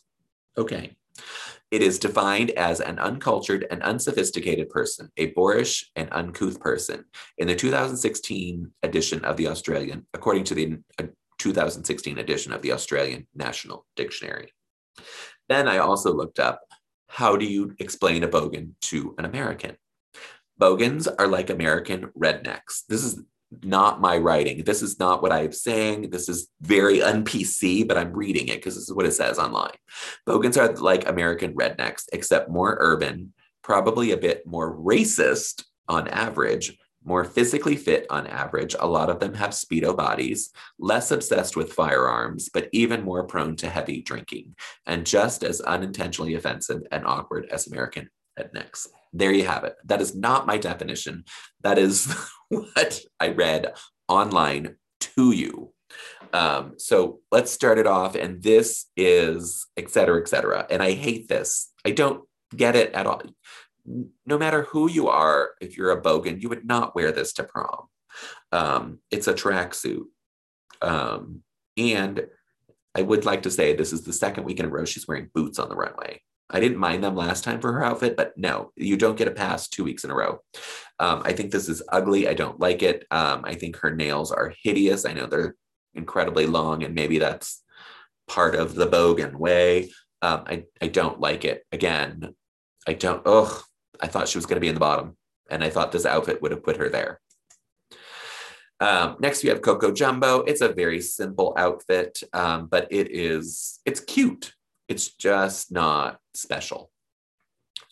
Okay. 0.57 0.96
It 1.70 1.83
is 1.83 1.98
defined 1.98 2.50
as 2.53 2.81
an 2.81 2.98
uncultured 2.98 3.66
and 3.70 3.83
unsophisticated 3.83 4.68
person, 4.68 5.11
a 5.16 5.27
boorish 5.33 5.90
and 5.96 6.09
uncouth 6.12 6.61
person. 6.61 7.05
In 7.38 7.48
the 7.48 7.57
2016 7.57 8.70
edition 8.83 9.24
of 9.24 9.37
the 9.37 9.48
Australian, 9.48 10.07
according 10.14 10.44
to 10.44 10.55
the 10.55 10.79
uh, 11.00 11.07
2016 11.38 12.18
edition 12.18 12.53
of 12.53 12.62
the 12.62 12.72
Australian 12.72 13.27
National 13.35 13.87
Dictionary. 13.96 14.53
Then 15.48 15.68
I 15.68 15.79
also 15.79 16.12
looked 16.12 16.38
up 16.38 16.61
how 17.09 17.37
do 17.37 17.44
you 17.44 17.74
explain 17.79 18.24
a 18.24 18.29
bogan 18.29 18.70
to 18.83 19.14
an 19.18 19.24
American? 19.24 19.77
Bogans 20.59 21.07
are 21.07 21.27
like 21.27 21.51
American 21.51 22.11
rednecks. 22.19 22.85
This 22.88 23.05
is 23.05 23.21
not 23.62 24.01
my 24.01 24.19
writing. 24.19 24.64
This 24.64 24.83
is 24.83 24.99
not 24.99 25.23
what 25.23 25.33
I'm 25.33 25.53
saying. 25.53 26.11
This 26.11 26.29
is 26.29 26.49
very 26.61 27.03
un-PC, 27.03 27.87
but 27.87 27.99
I'm 27.99 28.12
reading 28.12 28.49
it 28.49 28.57
because 28.57 28.75
this 28.75 28.88
is 28.88 28.95
what 28.95 29.07
it 29.07 29.12
says 29.12 29.38
online. 29.38 29.77
Bogans 30.27 30.57
are 30.57 30.73
like 30.75 31.09
American 31.09 31.55
rednecks, 31.55 32.05
except 32.12 32.51
more 32.51 32.77
urban, 32.81 33.33
probably 33.62 34.12
a 34.12 34.17
bit 34.17 34.47
more 34.47 34.77
racist 34.77 35.64
on 35.88 36.09
average, 36.09 36.77
more 37.05 37.25
physically 37.25 37.77
fit 37.77 38.07
on 38.11 38.27
average. 38.27 38.75
A 38.79 38.87
lot 38.87 39.11
of 39.11 39.21
them 39.21 39.35
have 39.35 39.51
Speedo 39.51 39.97
bodies, 39.97 40.51
less 40.79 41.11
obsessed 41.11 41.57
with 41.57 41.73
firearms, 41.73 42.49
but 42.49 42.69
even 42.73 43.03
more 43.03 43.25
prone 43.25 43.57
to 43.57 43.69
heavy 43.69 44.01
drinking, 44.01 44.57
and 44.87 45.07
just 45.07 45.45
as 45.45 45.61
unintentionally 45.61 46.35
offensive 46.35 46.83
and 46.90 47.07
awkward 47.07 47.47
as 47.51 47.67
American 47.67 48.09
at 48.37 48.55
NYX. 48.55 48.88
There 49.12 49.33
you 49.33 49.47
have 49.47 49.64
it. 49.64 49.77
That 49.85 50.01
is 50.01 50.14
not 50.14 50.47
my 50.47 50.59
definition. 50.59 51.25
That 51.62 51.79
is 51.79 52.12
what 52.49 53.01
I 53.20 53.29
read 53.29 53.75
online 54.09 54.77
to 55.01 55.33
you. 55.33 55.73
Um, 56.33 56.75
so 56.79 57.20
let's 57.31 57.53
start 57.53 57.79
it 57.79 57.87
off. 57.87 58.16
And 58.16 58.42
this 58.42 58.87
is 58.97 59.66
et 59.77 59.90
cetera, 59.90 60.20
et 60.20 60.29
cetera. 60.29 60.66
And 60.68 60.83
I 60.83 60.92
hate 60.92 61.29
this. 61.29 61.70
I 61.85 61.92
don't 61.92 62.25
get 62.55 62.75
it 62.75 62.92
at 62.92 63.07
all. 63.07 63.23
No 64.27 64.38
matter 64.38 64.62
who 64.62 64.90
you 64.90 65.09
are, 65.09 65.51
if 65.61 65.77
you're 65.77 65.92
a 65.92 66.03
bogan, 66.03 66.42
you 66.42 66.49
would 66.49 66.66
not 66.66 66.94
wear 66.94 67.12
this 67.12 67.33
to 67.35 67.44
prom. 67.44 67.87
Um, 68.51 68.99
it's 69.11 69.29
a 69.29 69.35
tracksuit. 69.35 70.05
Um, 70.83 71.42
and 71.77 72.27
I 72.94 73.03
would 73.03 73.25
like 73.25 73.42
to 73.42 73.51
say 73.51 73.75
this 73.75 73.92
is 73.92 74.03
the 74.03 74.12
second 74.12 74.44
week 74.44 74.61
in 74.61 74.66
a 74.66 74.68
row 74.68 74.85
she's 74.85 75.07
wearing 75.07 75.31
boots 75.35 75.59
on 75.59 75.68
the 75.68 75.77
runway. 75.77 76.20
I 76.55 76.61
didn't 76.61 76.79
mind 76.79 77.03
them 77.03 77.17
last 77.17 77.43
time 77.43 77.61
for 77.61 77.73
her 77.73 77.85
outfit, 77.85 78.17
but 78.17 78.38
no, 78.38 78.71
you 78.77 78.97
don't 78.97 79.19
get 79.19 79.27
a 79.27 79.33
pass 79.33 79.69
two 79.69 79.83
weeks 79.83 80.05
in 80.05 80.11
a 80.12 80.14
row. 80.14 80.38
Um, 81.01 81.23
I 81.25 81.33
think 81.33 81.51
this 81.51 81.69
is 81.69 81.83
ugly. 81.90 82.29
I 82.29 82.35
don't 82.35 82.61
like 82.61 82.83
it. 82.85 83.05
Um, 83.11 83.43
I 83.45 83.55
think 83.55 83.77
her 83.79 83.95
nails 83.95 84.31
are 84.31 84.55
hideous. 84.62 85.05
I 85.05 85.14
know 85.14 85.27
they're 85.27 85.57
incredibly 85.95 86.47
long, 86.47 86.85
and 86.85 86.95
maybe 86.95 87.19
that's 87.19 87.61
part 88.29 88.55
of 88.55 88.77
the 88.77 88.87
bogan 88.87 89.35
way. 89.35 89.90
Um, 90.23 90.45
I, 90.47 90.64
I 90.81 90.87
don't 90.87 91.19
like 91.19 91.45
it. 91.45 91.64
Again, 91.73 92.35
I 92.87 92.93
don't, 92.93 93.23
oh, 93.27 93.61
I 94.01 94.07
thought 94.07 94.29
she 94.29 94.38
was 94.38 94.47
going 94.47 94.57
to 94.57 94.61
be 94.61 94.69
in 94.69 94.75
the 94.75 94.81
bottom, 94.81 95.17
and 95.51 95.64
I 95.64 95.71
thought 95.71 95.90
this 95.90 96.07
outfit 96.07 96.40
would 96.40 96.53
have 96.53 96.62
put 96.62 96.77
her 96.77 96.88
there. 96.88 97.21
Um, 98.79 99.17
next, 99.19 99.43
we 99.43 99.49
have 99.49 99.61
Coco 99.61 99.90
Jumbo. 99.90 100.43
It's 100.43 100.61
a 100.61 100.69
very 100.69 101.01
simple 101.01 101.53
outfit, 101.57 102.21
um, 102.33 102.67
but 102.67 102.87
it 102.93 103.11
is, 103.11 103.81
it's 103.85 104.01
cute. 104.01 104.53
It's 104.88 105.14
just 105.14 105.73
not 105.73 106.18
special. 106.35 106.90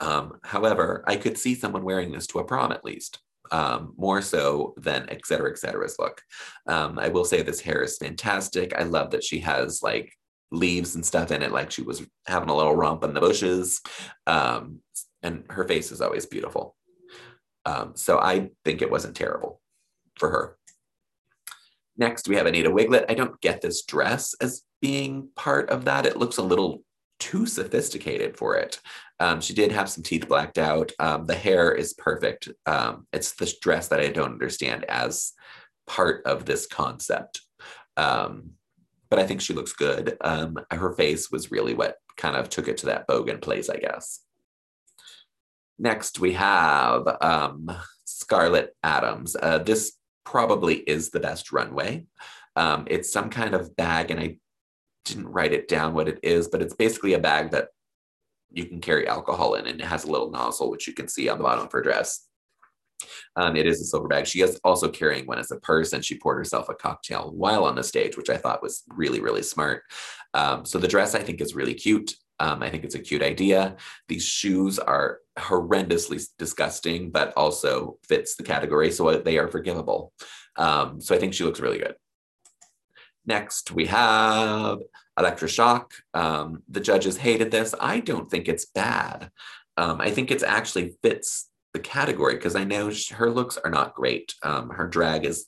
Um, 0.00 0.38
however, 0.42 1.04
I 1.06 1.16
could 1.16 1.38
see 1.38 1.54
someone 1.54 1.84
wearing 1.84 2.12
this 2.12 2.26
to 2.28 2.38
a 2.38 2.44
prom 2.44 2.72
at 2.72 2.84
least, 2.84 3.20
um, 3.50 3.94
more 3.96 4.20
so 4.20 4.74
than 4.76 5.08
et 5.10 5.20
cetera, 5.24 5.50
et 5.50 5.58
cetera's 5.58 5.96
look. 5.98 6.20
Um, 6.66 6.98
I 6.98 7.08
will 7.08 7.24
say 7.24 7.42
this 7.42 7.60
hair 7.60 7.82
is 7.82 7.98
fantastic. 7.98 8.74
I 8.76 8.82
love 8.82 9.10
that 9.10 9.24
she 9.24 9.40
has 9.40 9.82
like 9.82 10.12
leaves 10.50 10.94
and 10.94 11.04
stuff 11.04 11.30
in 11.30 11.42
it, 11.42 11.52
like 11.52 11.70
she 11.70 11.82
was 11.82 12.06
having 12.26 12.48
a 12.48 12.56
little 12.56 12.76
romp 12.76 13.04
in 13.04 13.14
the 13.14 13.20
bushes. 13.20 13.80
Um, 14.26 14.80
and 15.22 15.44
her 15.50 15.66
face 15.66 15.92
is 15.92 16.00
always 16.00 16.26
beautiful. 16.26 16.76
so 17.94 18.18
I 18.18 18.50
think 18.64 18.82
it 18.82 18.90
wasn't 18.90 19.16
terrible 19.16 19.60
for 20.16 20.30
her. 20.30 20.58
Next, 21.96 22.28
we 22.28 22.36
have 22.36 22.46
Anita 22.46 22.70
Wigl'it. 22.70 23.04
I 23.08 23.14
don't 23.14 23.40
get 23.40 23.60
this 23.60 23.84
dress 23.84 24.34
as 24.40 24.62
being 24.82 25.28
part 25.34 25.70
of 25.70 25.86
that. 25.86 26.04
It 26.04 26.18
looks 26.18 26.36
a 26.36 26.42
little 26.42 26.82
too 27.18 27.46
sophisticated 27.46 28.36
for 28.36 28.56
it. 28.56 28.80
Um, 29.20 29.40
she 29.40 29.54
did 29.54 29.70
have 29.70 29.88
some 29.88 30.02
teeth 30.02 30.28
blacked 30.28 30.58
out. 30.58 30.90
Um, 30.98 31.24
the 31.24 31.36
hair 31.36 31.72
is 31.72 31.94
perfect. 31.94 32.48
Um, 32.66 33.06
it's 33.12 33.32
the 33.32 33.50
dress 33.62 33.88
that 33.88 34.00
I 34.00 34.08
don't 34.08 34.32
understand 34.32 34.84
as 34.84 35.32
part 35.86 36.26
of 36.26 36.44
this 36.44 36.66
concept. 36.66 37.40
Um, 37.96 38.50
but 39.08 39.20
I 39.20 39.26
think 39.26 39.40
she 39.40 39.54
looks 39.54 39.72
good. 39.72 40.16
Um, 40.20 40.58
her 40.70 40.92
face 40.94 41.30
was 41.30 41.52
really 41.52 41.74
what 41.74 41.96
kind 42.16 42.34
of 42.34 42.48
took 42.48 42.66
it 42.66 42.78
to 42.78 42.86
that 42.86 43.06
bogan 43.06 43.40
place, 43.40 43.70
I 43.70 43.76
guess. 43.76 44.20
Next, 45.78 46.18
we 46.18 46.32
have 46.32 47.06
um, 47.20 47.70
Scarlet 48.04 48.74
Adams. 48.82 49.36
Uh, 49.40 49.58
this 49.58 49.92
probably 50.24 50.76
is 50.76 51.10
the 51.10 51.20
best 51.20 51.52
runway. 51.52 52.06
Um, 52.56 52.86
it's 52.88 53.12
some 53.12 53.30
kind 53.30 53.54
of 53.54 53.76
bag, 53.76 54.10
and 54.10 54.20
I 54.20 54.38
didn't 55.04 55.28
write 55.28 55.52
it 55.52 55.68
down 55.68 55.94
what 55.94 56.08
it 56.08 56.18
is, 56.22 56.48
but 56.48 56.62
it's 56.62 56.74
basically 56.74 57.14
a 57.14 57.18
bag 57.18 57.50
that 57.50 57.68
you 58.50 58.66
can 58.66 58.80
carry 58.80 59.06
alcohol 59.08 59.54
in, 59.54 59.66
and 59.66 59.80
it 59.80 59.86
has 59.86 60.04
a 60.04 60.10
little 60.10 60.30
nozzle, 60.30 60.70
which 60.70 60.86
you 60.86 60.92
can 60.92 61.08
see 61.08 61.28
on 61.28 61.38
the 61.38 61.44
bottom 61.44 61.64
of 61.64 61.72
her 61.72 61.82
dress. 61.82 62.26
Um, 63.34 63.56
it 63.56 63.66
is 63.66 63.80
a 63.80 63.84
silver 63.84 64.08
bag. 64.08 64.26
She 64.26 64.42
is 64.42 64.60
also 64.62 64.88
carrying 64.88 65.26
one 65.26 65.38
as 65.38 65.50
a 65.50 65.60
purse, 65.60 65.92
and 65.92 66.04
she 66.04 66.18
poured 66.18 66.38
herself 66.38 66.68
a 66.68 66.74
cocktail 66.74 67.32
while 67.34 67.64
on 67.64 67.74
the 67.74 67.82
stage, 67.82 68.16
which 68.16 68.30
I 68.30 68.36
thought 68.36 68.62
was 68.62 68.84
really, 68.88 69.20
really 69.20 69.42
smart. 69.42 69.82
Um, 70.34 70.64
so 70.64 70.78
the 70.78 70.88
dress 70.88 71.14
I 71.14 71.22
think 71.22 71.40
is 71.40 71.54
really 71.54 71.74
cute. 71.74 72.14
Um, 72.38 72.62
I 72.62 72.70
think 72.70 72.84
it's 72.84 72.94
a 72.94 73.00
cute 73.00 73.22
idea. 73.22 73.76
These 74.08 74.24
shoes 74.24 74.78
are 74.78 75.18
horrendously 75.38 76.24
disgusting, 76.38 77.10
but 77.10 77.32
also 77.36 77.98
fits 78.06 78.36
the 78.36 78.42
category, 78.42 78.90
so 78.90 79.16
they 79.18 79.38
are 79.38 79.48
forgivable. 79.48 80.12
Um, 80.56 81.00
so 81.00 81.14
I 81.14 81.18
think 81.18 81.34
she 81.34 81.44
looks 81.44 81.60
really 81.60 81.78
good. 81.78 81.94
Next, 83.24 83.70
we 83.70 83.86
have 83.86 84.78
Elektra 85.18 85.48
Shock. 85.48 85.92
Um, 86.14 86.62
the 86.68 86.80
judges 86.80 87.16
hated 87.16 87.50
this. 87.50 87.74
I 87.80 88.00
don't 88.00 88.30
think 88.30 88.48
it's 88.48 88.66
bad. 88.66 89.30
Um, 89.76 90.00
I 90.00 90.10
think 90.10 90.30
it 90.30 90.42
actually 90.42 90.96
fits 91.02 91.48
the 91.72 91.80
category 91.80 92.34
because 92.34 92.56
I 92.56 92.64
know 92.64 92.90
she, 92.90 93.14
her 93.14 93.30
looks 93.30 93.56
are 93.56 93.70
not 93.70 93.94
great. 93.94 94.34
Um, 94.42 94.70
her 94.70 94.86
drag 94.86 95.24
is 95.24 95.46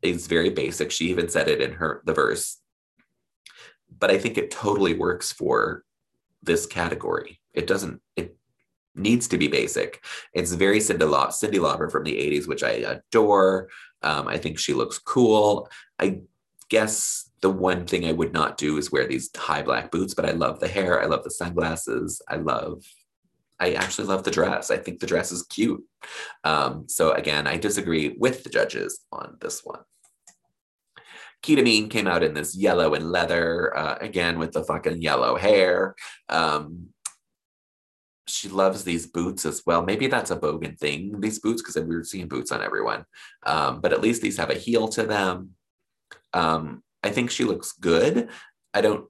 is 0.00 0.28
very 0.28 0.50
basic. 0.50 0.90
She 0.90 1.10
even 1.10 1.28
said 1.28 1.48
it 1.48 1.60
in 1.60 1.72
her 1.72 2.02
the 2.04 2.14
verse. 2.14 2.58
But 3.98 4.10
I 4.10 4.18
think 4.18 4.38
it 4.38 4.50
totally 4.50 4.94
works 4.94 5.32
for 5.32 5.84
this 6.42 6.66
category. 6.66 7.40
It 7.52 7.66
doesn't, 7.66 8.00
it 8.14 8.36
needs 8.94 9.28
to 9.28 9.38
be 9.38 9.48
basic. 9.48 10.04
It's 10.32 10.52
very 10.52 10.80
Cindy, 10.80 11.06
Cyndi 11.06 11.58
Lauper 11.58 11.90
from 11.90 12.04
the 12.04 12.12
80s, 12.14 12.46
which 12.46 12.62
I 12.62 12.70
adore. 12.70 13.68
Um, 14.02 14.28
I 14.28 14.36
think 14.38 14.58
she 14.58 14.74
looks 14.74 14.98
cool. 14.98 15.68
I 15.98 16.20
guess 16.68 17.30
the 17.40 17.50
one 17.50 17.86
thing 17.86 18.04
I 18.04 18.12
would 18.12 18.32
not 18.32 18.58
do 18.58 18.78
is 18.78 18.92
wear 18.92 19.06
these 19.06 19.30
high 19.36 19.62
black 19.62 19.90
boots, 19.90 20.14
but 20.14 20.26
I 20.26 20.32
love 20.32 20.60
the 20.60 20.68
hair. 20.68 21.00
I 21.00 21.06
love 21.06 21.24
the 21.24 21.30
sunglasses. 21.30 22.20
I 22.28 22.36
love, 22.36 22.84
I 23.60 23.72
actually 23.74 24.08
love 24.08 24.24
the 24.24 24.30
dress. 24.30 24.70
I 24.70 24.76
think 24.76 25.00
the 25.00 25.06
dress 25.06 25.32
is 25.32 25.44
cute. 25.44 25.82
Um, 26.44 26.84
so 26.88 27.12
again, 27.12 27.46
I 27.46 27.56
disagree 27.56 28.16
with 28.18 28.44
the 28.44 28.50
judges 28.50 29.00
on 29.12 29.36
this 29.40 29.64
one. 29.64 29.80
Kita 31.42 31.62
Mean 31.62 31.88
came 31.88 32.08
out 32.08 32.24
in 32.24 32.34
this 32.34 32.56
yellow 32.56 32.94
and 32.94 33.12
leather, 33.12 33.76
uh, 33.76 33.96
again 34.00 34.38
with 34.38 34.52
the 34.52 34.64
fucking 34.64 35.00
yellow 35.00 35.36
hair. 35.36 35.94
Um, 36.28 36.88
she 38.26 38.48
loves 38.48 38.84
these 38.84 39.06
boots 39.06 39.46
as 39.46 39.62
well. 39.64 39.84
Maybe 39.84 40.06
that's 40.06 40.30
a 40.30 40.36
bogan 40.36 40.78
thing, 40.78 41.20
these 41.20 41.38
boots, 41.38 41.62
because 41.62 41.76
we 41.76 41.96
were 41.96 42.04
seeing 42.04 42.28
boots 42.28 42.52
on 42.52 42.62
everyone. 42.62 43.04
Um, 43.46 43.80
but 43.80 43.92
at 43.92 44.02
least 44.02 44.20
these 44.20 44.36
have 44.36 44.50
a 44.50 44.54
heel 44.54 44.88
to 44.88 45.04
them. 45.04 45.54
Um, 46.38 46.82
I 47.02 47.10
think 47.10 47.30
she 47.30 47.44
looks 47.44 47.72
good. 47.72 48.28
I 48.72 48.80
don't 48.80 49.06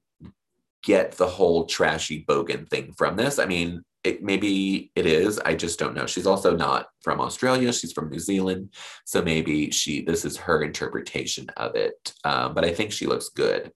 get 0.82 1.12
the 1.12 1.26
whole 1.26 1.66
trashy 1.66 2.24
bogan 2.26 2.68
thing 2.70 2.92
from 2.96 3.16
this. 3.16 3.38
I 3.38 3.44
mean, 3.44 3.82
it, 4.04 4.22
maybe 4.22 4.90
it 4.94 5.04
is. 5.04 5.38
I 5.40 5.54
just 5.54 5.78
don't 5.78 5.94
know. 5.94 6.06
She's 6.06 6.26
also 6.26 6.56
not 6.56 6.86
from 7.02 7.20
Australia. 7.20 7.72
She's 7.72 7.92
from 7.92 8.08
New 8.08 8.18
Zealand, 8.18 8.72
so 9.04 9.20
maybe 9.20 9.70
she 9.70 10.02
this 10.02 10.24
is 10.24 10.36
her 10.36 10.62
interpretation 10.62 11.48
of 11.56 11.74
it. 11.74 12.14
Um, 12.24 12.54
but 12.54 12.64
I 12.64 12.72
think 12.72 12.92
she 12.92 13.06
looks 13.06 13.28
good 13.28 13.72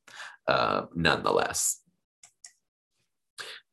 uh, 0.49 0.83
nonetheless. 0.95 1.81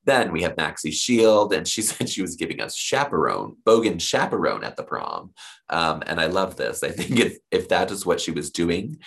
Then 0.06 0.32
we 0.32 0.42
have 0.42 0.56
Maxi 0.56 0.92
Shield, 0.92 1.54
and 1.54 1.68
she 1.68 1.82
said 1.90 2.10
she 2.10 2.24
was 2.24 2.36
giving 2.36 2.60
us 2.60 2.76
chaperone, 2.76 3.56
bogan 3.66 4.02
chaperone 4.02 4.64
at 4.64 4.76
the 4.76 4.84
prom. 4.84 5.32
Um, 5.70 6.04
and 6.08 6.20
I 6.20 6.26
love 6.26 6.56
this. 6.58 6.84
I 6.84 6.90
think 6.90 7.20
if, 7.20 7.38
if 7.52 7.70
that 7.70 7.92
is 7.92 8.06
what 8.06 8.20
she 8.20 8.32
was 8.32 8.50
doing, 8.50 8.98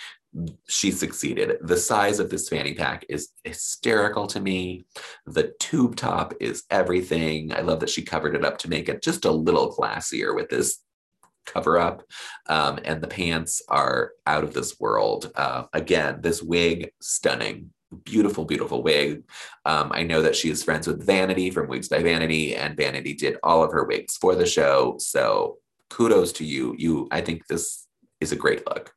she 0.67 0.91
succeeded. 0.91 1.57
The 1.61 1.77
size 1.77 2.19
of 2.19 2.29
this 2.29 2.49
fanny 2.49 2.73
pack 2.73 3.05
is 3.09 3.29
hysterical 3.43 4.27
to 4.27 4.39
me. 4.39 4.85
The 5.25 5.53
tube 5.59 5.95
top 5.95 6.33
is 6.39 6.63
everything. 6.69 7.53
I 7.53 7.61
love 7.61 7.79
that 7.81 7.89
she 7.89 8.01
covered 8.01 8.35
it 8.35 8.45
up 8.45 8.57
to 8.59 8.69
make 8.69 8.89
it 8.89 9.03
just 9.03 9.25
a 9.25 9.31
little 9.31 9.73
classier 9.73 10.35
with 10.35 10.49
this 10.49 10.79
cover 11.45 11.77
up. 11.77 12.03
Um, 12.47 12.79
and 12.83 13.01
the 13.01 13.07
pants 13.07 13.61
are 13.67 14.11
out 14.25 14.43
of 14.43 14.53
this 14.53 14.79
world. 14.79 15.31
Uh, 15.35 15.65
again, 15.73 16.21
this 16.21 16.41
wig, 16.41 16.91
stunning. 17.01 17.71
Beautiful, 18.05 18.45
beautiful 18.45 18.81
wig. 18.81 19.23
Um, 19.65 19.91
I 19.93 20.01
know 20.01 20.23
that 20.23 20.35
she 20.35 20.49
is 20.49 20.63
friends 20.63 20.87
with 20.87 21.05
Vanity 21.05 21.51
from 21.51 21.67
Wigs 21.67 21.89
by 21.89 22.01
Vanity, 22.01 22.55
and 22.55 22.75
Vanity 22.75 23.13
did 23.13 23.37
all 23.43 23.63
of 23.63 23.71
her 23.71 23.83
wigs 23.83 24.17
for 24.17 24.33
the 24.33 24.47
show. 24.47 24.95
So 24.97 25.59
kudos 25.91 26.31
to 26.33 26.45
you. 26.45 26.73
You, 26.75 27.07
I 27.11 27.21
think 27.21 27.45
this 27.45 27.85
is 28.19 28.31
a 28.31 28.35
great 28.35 28.65
look. 28.67 28.95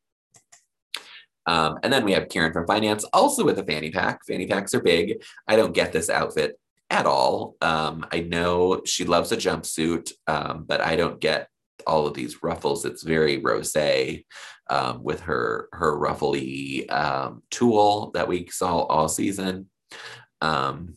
Um, 1.46 1.78
and 1.82 1.92
then 1.92 2.04
we 2.04 2.12
have 2.12 2.28
Karen 2.28 2.52
from 2.52 2.66
finance, 2.66 3.04
also 3.12 3.44
with 3.44 3.58
a 3.58 3.64
fanny 3.64 3.90
pack. 3.90 4.20
Fanny 4.26 4.46
packs 4.46 4.74
are 4.74 4.82
big. 4.82 5.22
I 5.46 5.56
don't 5.56 5.74
get 5.74 5.92
this 5.92 6.10
outfit 6.10 6.58
at 6.90 7.06
all. 7.06 7.56
Um, 7.60 8.06
I 8.12 8.20
know 8.20 8.82
she 8.84 9.04
loves 9.04 9.32
a 9.32 9.36
jumpsuit, 9.36 10.12
um, 10.26 10.64
but 10.66 10.80
I 10.80 10.96
don't 10.96 11.20
get 11.20 11.48
all 11.86 12.06
of 12.06 12.14
these 12.14 12.42
ruffles. 12.42 12.84
It's 12.84 13.02
very 13.02 13.40
rosé 13.40 14.24
um, 14.68 15.02
with 15.02 15.20
her 15.20 15.68
her 15.72 15.96
ruffly 15.96 16.88
um, 16.88 17.42
tulle 17.50 18.10
that 18.12 18.28
we 18.28 18.48
saw 18.50 18.80
all 18.80 19.08
season. 19.08 19.68
Um, 20.40 20.96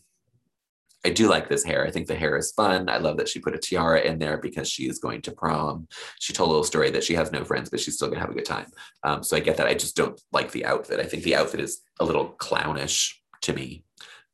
I 1.06 1.10
do 1.12 1.30
like 1.30 1.48
this 1.48 1.64
hair. 1.64 1.86
I 1.88 1.92
think 1.92 2.08
the 2.08 2.16
hair 2.16 2.36
is 2.38 2.52
fun. 2.52 2.90
I 2.90 2.98
love 2.98 3.18
that 3.18 3.30
she 3.30 3.40
put 3.40 3.56
a 3.56 3.58
tiara 3.58 4.02
in 4.02 4.20
there 4.20 4.38
because 4.38 4.70
she 4.70 4.90
is 4.90 5.00
going 5.00 5.22
to 5.24 5.32
prom. 5.32 5.88
She 6.20 6.34
told 6.34 6.50
a 6.50 6.52
little 6.52 6.64
story 6.66 6.90
that 6.92 7.04
she 7.06 7.14
has 7.16 7.32
no 7.32 7.46
friends, 7.46 7.70
but 7.70 7.80
she's 7.80 7.96
still 7.96 8.10
gonna 8.10 8.20
have 8.20 8.32
a 8.32 8.34
good 8.34 8.46
time. 8.46 8.68
Um, 9.04 9.24
so 9.24 9.38
I 9.38 9.40
get 9.40 9.58
that. 9.58 9.68
I 9.68 9.76
just 9.76 9.96
don't 9.96 10.20
like 10.34 10.52
the 10.52 10.66
outfit. 10.66 11.00
I 11.00 11.06
think 11.06 11.24
the 11.24 11.36
outfit 11.36 11.62
is 11.62 11.82
a 12.00 12.06
little 12.06 12.30
clownish 12.38 13.22
to 13.44 13.54
me. 13.54 13.84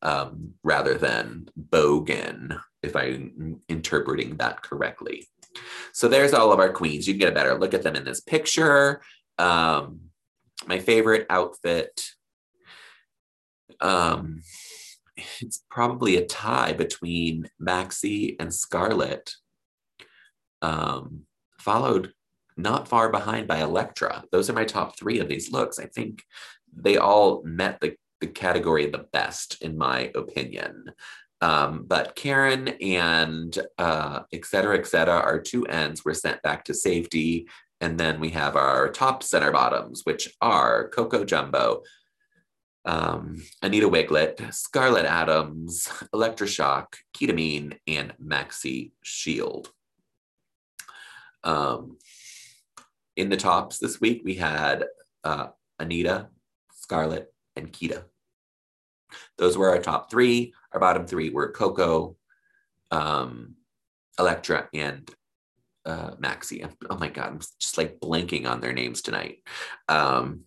um, 0.01 0.53
rather 0.63 0.95
than 0.95 1.49
Bogan, 1.59 2.59
if 2.83 2.95
I'm 2.95 3.61
interpreting 3.67 4.37
that 4.37 4.61
correctly. 4.61 5.27
So 5.93 6.07
there's 6.07 6.33
all 6.33 6.51
of 6.51 6.59
our 6.59 6.71
queens. 6.71 7.07
You 7.07 7.13
can 7.13 7.19
get 7.19 7.31
a 7.31 7.35
better 7.35 7.57
look 7.57 7.73
at 7.73 7.81
them 7.81 7.95
in 7.95 8.03
this 8.03 8.21
picture. 8.21 9.01
Um, 9.39 10.01
my 10.67 10.79
favorite 10.79 11.25
outfit, 11.29 12.01
um, 13.81 14.41
it's 15.39 15.63
probably 15.69 16.17
a 16.17 16.25
tie 16.25 16.73
between 16.73 17.49
Maxi 17.61 18.35
and 18.39 18.53
Scarlet, 18.53 19.33
um, 20.61 21.21
followed 21.59 22.13
not 22.57 22.87
far 22.87 23.09
behind 23.09 23.47
by 23.47 23.59
Elektra. 23.59 24.23
Those 24.31 24.49
are 24.49 24.53
my 24.53 24.65
top 24.65 24.97
three 24.97 25.19
of 25.19 25.27
these 25.27 25.51
looks. 25.51 25.79
I 25.79 25.85
think 25.85 26.23
they 26.75 26.97
all 26.97 27.43
met 27.43 27.79
the, 27.81 27.95
the 28.21 28.27
category 28.27 28.85
the 28.89 29.05
best, 29.11 29.61
in 29.61 29.77
my 29.77 30.11
opinion. 30.15 30.85
Um, 31.41 31.83
but 31.85 32.15
Karen 32.15 32.69
and 32.81 33.57
uh, 33.77 34.21
et 34.31 34.45
cetera, 34.45 34.77
et 34.77 34.87
cetera, 34.87 35.15
our 35.15 35.39
two 35.39 35.65
ends 35.65 36.05
were 36.05 36.13
sent 36.13 36.41
back 36.41 36.63
to 36.65 36.73
safety. 36.73 37.47
And 37.81 37.97
then 37.97 38.21
we 38.21 38.29
have 38.29 38.55
our 38.55 38.89
top 38.89 39.21
center 39.21 39.51
bottoms, 39.51 40.01
which 40.05 40.33
are 40.41 40.87
Coco 40.89 41.25
Jumbo, 41.25 41.83
um, 42.85 43.41
Anita 43.61 43.87
Wigl'it, 43.89 44.53
Scarlet 44.53 45.05
Adams, 45.05 45.87
Electroshock, 46.13 46.85
Kita 47.15 47.33
Mean, 47.33 47.75
and 47.87 48.13
Maxi 48.23 48.91
Shield. 49.03 49.71
Um, 51.43 51.97
in 53.15 53.29
the 53.29 53.37
tops 53.37 53.79
this 53.79 53.99
week, 53.99 54.21
we 54.23 54.35
had 54.35 54.85
uh, 55.23 55.47
Anita, 55.79 56.29
Scarlet, 56.73 57.33
and 57.55 57.71
Kita. 57.71 58.03
Those 59.37 59.57
were 59.57 59.69
our 59.69 59.79
top 59.79 60.11
three. 60.11 60.53
Our 60.73 60.79
bottom 60.79 61.07
three 61.07 61.29
were 61.29 61.51
Coco, 61.51 62.17
um, 62.91 63.55
Elektra, 64.19 64.67
and 64.73 65.09
uh, 65.85 66.11
Maxi. 66.15 66.69
Oh 66.89 66.97
my 66.97 67.09
God, 67.09 67.27
I'm 67.27 67.39
just 67.59 67.77
like 67.77 67.99
blanking 67.99 68.47
on 68.47 68.59
their 68.59 68.73
names 68.73 69.01
tonight. 69.01 69.39
Um, 69.87 70.41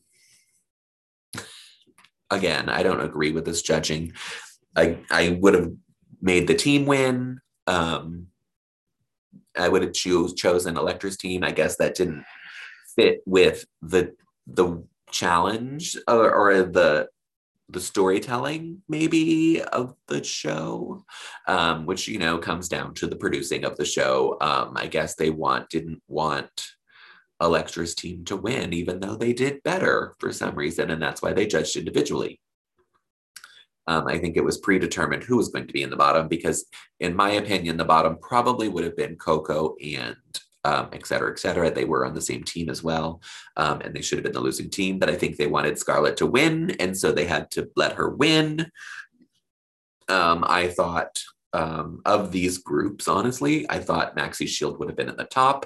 again, 2.31 2.69
I 2.69 2.83
don't 2.83 3.01
agree 3.01 3.33
with 3.33 3.45
this 3.45 3.63
judging. 3.63 4.13
I, 4.77 4.99
I 5.11 5.39
would 5.41 5.55
have 5.55 5.73
made 6.21 6.47
the 6.47 6.55
team 6.55 6.87
win. 6.87 7.41
Um, 7.67 8.29
I 9.57 9.69
would 9.69 9.83
have 9.83 9.93
chosen 9.93 10.77
Elektra's 10.77 11.17
team. 11.17 11.43
I 11.43 11.51
guess 11.51 11.77
that 11.77 11.95
didn't 11.95 12.25
fit 12.97 13.23
with 13.27 13.65
the 13.83 14.15
the 14.47 14.83
challenge 15.11 15.97
or, 16.07 16.33
or 16.35 16.63
the 16.63 17.09
the 17.71 17.81
storytelling 17.81 18.83
maybe 18.89 19.63
of 19.63 19.95
the 20.07 20.25
show 20.25 21.05
um, 21.47 21.85
which 21.85 22.09
you 22.09 22.19
know 22.19 22.39
comes 22.39 22.69
down 22.69 22.95
to 22.95 23.07
the 23.07 23.17
producing 23.17 23.65
of 23.65 23.77
the 23.77 23.85
show 23.85 24.37
um, 24.41 24.73
i 24.77 24.87
guess 24.87 25.15
they 25.15 25.31
want 25.31 25.69
didn't 25.69 26.03
want 26.09 26.67
Elektra's 27.41 27.95
team 27.95 28.25
to 28.25 28.37
win 28.37 28.73
even 28.73 29.01
though 29.01 29.17
they 29.17 29.33
did 29.33 29.63
better 29.63 30.15
for 30.19 30.33
some 30.33 30.55
reason 30.55 30.91
and 30.91 31.01
that's 31.01 31.23
why 31.23 31.33
they 31.33 31.47
judged 31.47 31.77
individually 31.77 32.41
um, 33.89 34.07
I 34.07 34.19
think 34.19 34.37
it 34.37 34.45
was 34.45 34.59
predetermined 34.59 35.25
who 35.25 35.39
was 35.39 35.49
going 35.49 35.67
to 35.67 35.73
be 35.73 35.83
in 35.83 35.89
the 35.89 35.97
bottom 35.97 36.29
because, 36.29 36.67
in 37.01 37.17
my 37.17 37.31
opinion, 37.31 37.79
the 37.79 37.87
bottom 37.87 38.19
probably 38.21 38.69
would 38.69 38.85
have 38.85 38.95
been 38.95 39.17
Coco 39.17 39.77
and 39.83 40.15
um, 40.65 40.91
et 40.93 41.07
cetera, 41.07 41.31
et 41.31 41.39
cetera. 41.39 41.71
They 41.71 41.87
were 41.87 42.05
on 42.05 42.15
the 42.15 42.21
same 42.21 42.45
team 42.45 42.69
as 42.69 42.83
well, 42.83 43.23
um, 43.57 43.81
and 43.81 43.95
they 43.95 44.03
should 44.03 44.19
have 44.19 44.25
been 44.25 44.35
the 44.35 44.41
losing 44.41 44.69
team. 44.69 44.99
But 44.99 45.09
I 45.09 45.15
think 45.15 45.37
they 45.37 45.47
wanted 45.47 45.79
Scarlet 45.79 46.19
to 46.19 46.27
win, 46.27 46.73
and 46.79 46.97
so 46.97 47.13
they 47.13 47.25
had 47.25 47.51
to 47.53 47.71
let 47.77 47.93
her 47.95 48.11
win. 48.11 48.71
Um, 50.09 50.45
I 50.47 50.69
thought 50.69 51.23
um, 51.55 52.03
of 52.05 52.31
these 52.31 52.59
groups, 52.59 53.09
honestly, 53.09 53.69
I 53.71 53.79
thought 53.79 54.17
Maxi 54.17 54.47
Shield 54.47 54.79
would 54.79 54.89
have 54.89 54.97
been 54.97 55.09
at 55.09 55.17
the 55.17 55.25
top, 55.25 55.65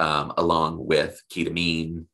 um, 0.00 0.32
along 0.36 0.84
with 0.84 1.22
Kita 1.32 1.52
Mean 1.52 2.08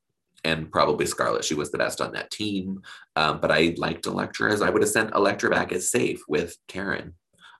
and 0.44 0.70
probably 0.70 1.06
Scarlet. 1.06 1.44
She 1.44 1.54
was 1.54 1.70
the 1.70 1.78
best 1.78 2.00
on 2.00 2.12
that 2.12 2.30
team. 2.30 2.82
Um, 3.16 3.40
but 3.40 3.50
I 3.50 3.74
liked 3.78 4.06
Elektra 4.06 4.52
as 4.52 4.60
I 4.60 4.70
would 4.70 4.82
have 4.82 4.90
sent 4.90 5.14
Elektra 5.14 5.48
back 5.50 5.72
as 5.72 5.90
safe 5.90 6.20
with 6.28 6.56
Karen, 6.68 7.14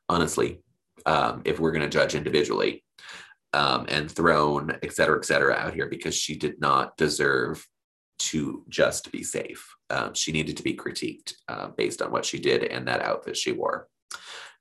honestly, 0.08 0.60
if 1.44 1.58
we're 1.58 1.72
going 1.72 1.88
to 1.88 1.98
judge 1.98 2.14
individually 2.14 2.84
um, 3.52 3.86
and 3.88 4.10
thrown, 4.10 4.76
et 4.82 4.92
cetera, 4.92 5.18
et 5.18 5.24
cetera, 5.24 5.54
out 5.54 5.74
here 5.74 5.88
because 5.88 6.14
she 6.14 6.36
did 6.36 6.60
not 6.60 6.96
deserve 6.96 7.66
to 8.18 8.64
just 8.68 9.12
be 9.12 9.22
safe. 9.22 9.74
Um, 9.90 10.14
she 10.14 10.32
needed 10.32 10.56
to 10.56 10.62
be 10.62 10.74
critiqued 10.74 11.34
uh, 11.48 11.68
based 11.68 12.02
on 12.02 12.10
what 12.10 12.24
she 12.24 12.38
did 12.38 12.64
and 12.64 12.86
that 12.88 13.02
outfit 13.02 13.36
she 13.36 13.52
wore. 13.52 13.88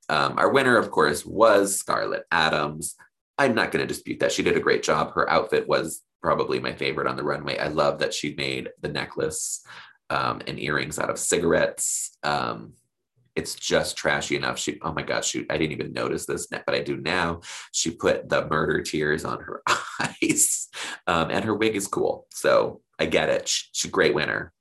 Um, 0.09 0.35
our 0.37 0.51
winner, 0.51 0.77
of 0.77 0.91
course, 0.91 1.25
was 1.25 1.77
Scarlet 1.77 2.23
Adams. 2.31 2.95
I'm 3.37 3.55
not 3.55 3.71
going 3.71 3.83
to 3.83 3.87
dispute 3.87 4.19
that. 4.19 4.31
She 4.31 4.43
did 4.43 4.57
a 4.57 4.61
great 4.61 4.83
job. 4.83 5.13
Her 5.13 5.29
outfit 5.29 5.67
was 5.67 6.01
probably 6.21 6.59
my 6.59 6.73
favorite 6.73 7.07
on 7.07 7.17
the 7.17 7.23
runway. 7.23 7.57
I 7.57 7.67
love 7.67 7.99
that 7.99 8.13
she 8.13 8.33
made 8.35 8.69
the 8.81 8.89
necklace 8.89 9.63
um, 10.09 10.41
and 10.47 10.59
earrings 10.59 10.99
out 10.99 11.09
of 11.09 11.19
cigarettes. 11.19 12.17
Um, 12.23 12.73
it's 13.35 13.53
just 13.53 13.97
trashy 13.97 14.35
enough. 14.35 14.57
She, 14.57 14.79
oh 14.81 14.93
my 14.93 15.01
gosh, 15.01 15.29
shoot, 15.29 15.45
I 15.49 15.57
didn't 15.57 15.73
even 15.73 15.93
notice 15.93 16.25
this, 16.25 16.47
but 16.47 16.73
I 16.73 16.79
do 16.79 16.97
now. 16.97 17.41
She 17.73 17.91
put 17.91 18.29
the 18.29 18.47
murder 18.47 18.81
tears 18.81 19.25
on 19.25 19.39
her 19.41 19.61
eyes, 19.99 20.69
um, 21.05 21.31
and 21.31 21.43
her 21.43 21.53
wig 21.53 21.75
is 21.75 21.87
cool. 21.87 22.27
So 22.31 22.81
I 22.97 23.05
get 23.05 23.29
it. 23.29 23.47
She, 23.49 23.65
she's 23.73 23.89
a 23.89 23.91
great 23.91 24.15
winner. 24.15 24.53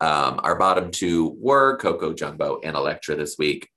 Um, 0.00 0.40
our 0.42 0.58
bottom 0.58 0.90
two 0.90 1.36
were 1.38 1.76
Coco 1.78 2.12
Jumbo 2.12 2.60
and 2.62 2.76
Elektra 2.76 3.14
this 3.14 3.36
week. 3.38 3.70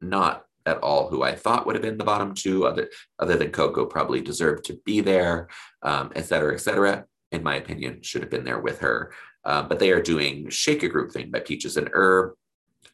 Not 0.00 0.45
at 0.66 0.78
all 0.78 1.08
who 1.08 1.22
I 1.22 1.34
thought 1.34 1.64
would 1.66 1.74
have 1.76 1.82
been 1.82 1.96
the 1.96 2.04
bottom 2.04 2.34
two, 2.34 2.66
other, 2.66 2.90
other 3.18 3.36
than 3.36 3.52
Coco 3.52 3.86
probably 3.86 4.20
deserved 4.20 4.64
to 4.64 4.78
be 4.84 5.00
there, 5.00 5.48
um, 5.82 6.12
et 6.14 6.26
cetera, 6.26 6.54
et 6.54 6.58
cetera. 6.58 7.06
In 7.32 7.42
my 7.42 7.56
opinion, 7.56 8.02
should 8.02 8.22
have 8.22 8.30
been 8.30 8.44
there 8.44 8.60
with 8.60 8.80
her. 8.80 9.12
Uh, 9.44 9.62
but 9.62 9.78
they 9.78 9.92
are 9.92 10.02
doing 10.02 10.50
Shake 10.50 10.82
Your 10.82 10.90
Groove 10.90 11.12
Thing 11.12 11.30
by 11.30 11.40
Peaches 11.40 11.76
and 11.76 11.88
Herb. 11.92 12.34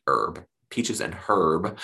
Herb. 0.06 0.44
Peaches 0.70 1.00
and 1.00 1.14
Herb. 1.14 1.78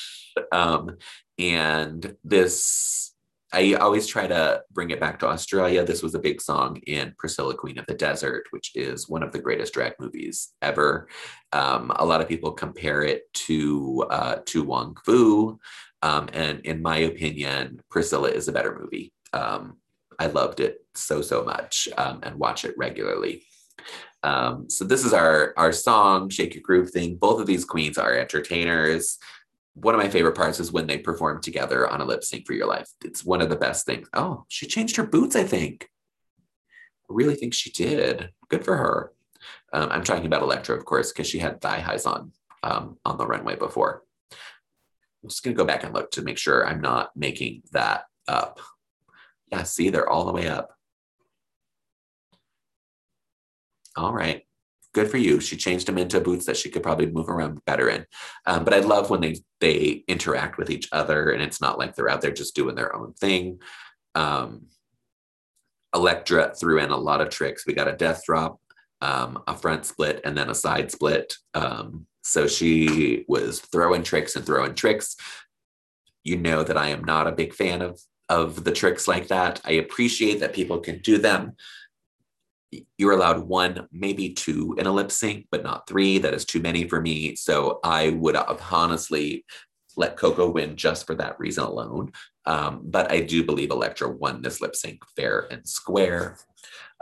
um, 0.52 0.96
and 1.38 2.16
this, 2.24 3.13
I 3.54 3.74
always 3.74 4.08
try 4.08 4.26
to 4.26 4.62
bring 4.72 4.90
it 4.90 4.98
back 4.98 5.20
to 5.20 5.28
Australia. 5.28 5.84
This 5.84 6.02
was 6.02 6.16
a 6.16 6.18
big 6.18 6.40
song 6.40 6.78
in 6.88 7.14
Priscilla, 7.16 7.54
Queen 7.54 7.78
of 7.78 7.86
the 7.86 7.94
Desert, 7.94 8.46
which 8.50 8.72
is 8.74 9.08
one 9.08 9.22
of 9.22 9.30
the 9.30 9.38
greatest 9.38 9.72
drag 9.72 9.92
movies 10.00 10.52
ever. 10.60 11.06
Um, 11.52 11.92
a 11.94 12.04
lot 12.04 12.20
of 12.20 12.28
people 12.28 12.50
compare 12.50 13.02
it 13.02 13.32
to 13.46 14.06
uh, 14.10 14.36
to 14.46 14.64
Wong 14.64 14.96
Foo, 15.04 15.60
um, 16.02 16.28
and 16.32 16.60
in 16.66 16.82
my 16.82 16.98
opinion, 16.98 17.80
Priscilla 17.90 18.28
is 18.28 18.48
a 18.48 18.52
better 18.52 18.76
movie. 18.76 19.12
Um, 19.32 19.76
I 20.18 20.26
loved 20.26 20.58
it 20.58 20.78
so 20.96 21.22
so 21.22 21.44
much 21.44 21.88
um, 21.96 22.20
and 22.24 22.40
watch 22.40 22.64
it 22.64 22.74
regularly. 22.76 23.44
Um, 24.24 24.68
so 24.68 24.84
this 24.84 25.04
is 25.04 25.12
our 25.12 25.54
our 25.56 25.70
song, 25.70 26.28
Shake 26.28 26.54
Your 26.54 26.62
Groove 26.62 26.90
thing. 26.90 27.16
Both 27.16 27.40
of 27.40 27.46
these 27.46 27.64
queens 27.64 27.98
are 27.98 28.16
entertainers. 28.16 29.16
One 29.74 29.94
of 29.94 30.00
my 30.00 30.08
favorite 30.08 30.36
parts 30.36 30.60
is 30.60 30.72
when 30.72 30.86
they 30.86 30.98
perform 30.98 31.40
together 31.42 31.88
on 31.88 32.00
a 32.00 32.04
lip 32.04 32.22
sync 32.22 32.46
for 32.46 32.52
your 32.52 32.68
life. 32.68 32.88
It's 33.04 33.24
one 33.24 33.40
of 33.40 33.48
the 33.48 33.56
best 33.56 33.86
things. 33.86 34.08
Oh, 34.14 34.44
she 34.48 34.66
changed 34.66 34.96
her 34.96 35.06
boots, 35.06 35.34
I 35.34 35.42
think. 35.42 35.88
I 37.10 37.12
really 37.12 37.34
think 37.34 37.54
she 37.54 37.70
did. 37.70 38.30
Good 38.48 38.64
for 38.64 38.76
her. 38.76 39.12
Um, 39.72 39.90
I'm 39.90 40.04
talking 40.04 40.26
about 40.26 40.42
Elektra, 40.42 40.76
of 40.76 40.84
course, 40.84 41.12
because 41.12 41.28
she 41.28 41.38
had 41.38 41.60
thigh 41.60 41.80
highs 41.80 42.06
on 42.06 42.32
um, 42.62 42.96
on 43.04 43.18
the 43.18 43.26
runway 43.26 43.56
before. 43.56 44.04
I'm 45.22 45.28
just 45.28 45.42
gonna 45.42 45.56
go 45.56 45.64
back 45.64 45.84
and 45.84 45.92
look 45.92 46.10
to 46.12 46.22
make 46.22 46.38
sure 46.38 46.66
I'm 46.66 46.80
not 46.80 47.10
making 47.16 47.62
that 47.72 48.04
up. 48.28 48.60
Yeah, 49.50 49.64
see, 49.64 49.90
they're 49.90 50.08
all 50.08 50.24
the 50.24 50.32
way 50.32 50.48
up. 50.48 50.74
all 53.96 54.12
right 54.12 54.42
good 54.94 55.10
for 55.10 55.18
you. 55.18 55.40
She 55.40 55.56
changed 55.56 55.86
them 55.86 55.98
into 55.98 56.20
boots 56.20 56.46
that 56.46 56.56
she 56.56 56.70
could 56.70 56.82
probably 56.82 57.06
move 57.06 57.28
around 57.28 57.64
better 57.66 57.88
in. 57.90 58.06
Um, 58.46 58.64
but 58.64 58.72
i 58.72 58.78
love 58.78 59.10
when 59.10 59.20
they 59.20 59.36
they 59.60 60.04
interact 60.08 60.56
with 60.56 60.70
each 60.70 60.88
other 60.92 61.30
and 61.30 61.42
it's 61.42 61.60
not 61.60 61.78
like 61.78 61.94
they're 61.94 62.08
out 62.08 62.22
there 62.22 62.32
just 62.32 62.54
doing 62.54 62.74
their 62.74 62.94
own 62.94 63.12
thing. 63.14 63.60
Um, 64.14 64.66
Elektra 65.94 66.54
threw 66.54 66.80
in 66.80 66.90
a 66.90 66.96
lot 66.96 67.20
of 67.20 67.28
tricks. 67.28 67.66
We 67.66 67.72
got 67.72 67.86
a 67.86 67.92
death 67.92 68.22
drop 68.24 68.58
um, 69.04 69.42
a 69.46 69.54
front 69.54 69.84
split 69.84 70.22
and 70.24 70.36
then 70.36 70.48
a 70.48 70.54
side 70.54 70.90
split. 70.90 71.36
Um, 71.52 72.06
so 72.22 72.46
she 72.46 73.24
was 73.28 73.60
throwing 73.60 74.02
tricks 74.02 74.34
and 74.34 74.46
throwing 74.46 74.74
tricks. 74.74 75.16
You 76.22 76.38
know 76.38 76.64
that 76.64 76.78
i 76.78 76.88
am 76.88 77.04
not 77.04 77.26
a 77.26 77.32
big 77.32 77.52
fan 77.52 77.82
of 77.82 78.00
of 78.30 78.64
the 78.64 78.72
tricks 78.72 79.06
like 79.06 79.28
that. 79.28 79.60
I 79.66 79.72
appreciate 79.72 80.40
that 80.40 80.54
people 80.54 80.78
can 80.78 80.98
do 81.00 81.18
them 81.18 81.56
you're 82.98 83.12
allowed 83.12 83.40
one, 83.40 83.88
maybe 83.92 84.30
two 84.30 84.74
in 84.78 84.86
a 84.86 84.92
lip 84.92 85.10
sync, 85.10 85.46
but 85.50 85.62
not 85.62 85.86
three. 85.86 86.18
That 86.18 86.34
is 86.34 86.44
too 86.44 86.60
many 86.60 86.88
for 86.88 87.00
me. 87.00 87.36
So 87.36 87.80
I 87.84 88.10
would 88.10 88.36
honestly 88.70 89.44
let 89.96 90.16
Coco 90.16 90.50
win 90.50 90.76
just 90.76 91.06
for 91.06 91.14
that 91.16 91.38
reason 91.38 91.64
alone. 91.64 92.12
Um, 92.46 92.82
but 92.84 93.10
I 93.10 93.20
do 93.20 93.44
believe 93.44 93.70
Elektra 93.70 94.08
won 94.08 94.42
this 94.42 94.60
lip 94.60 94.76
sync 94.76 95.02
fair 95.16 95.46
and 95.50 95.66
square. 95.66 96.38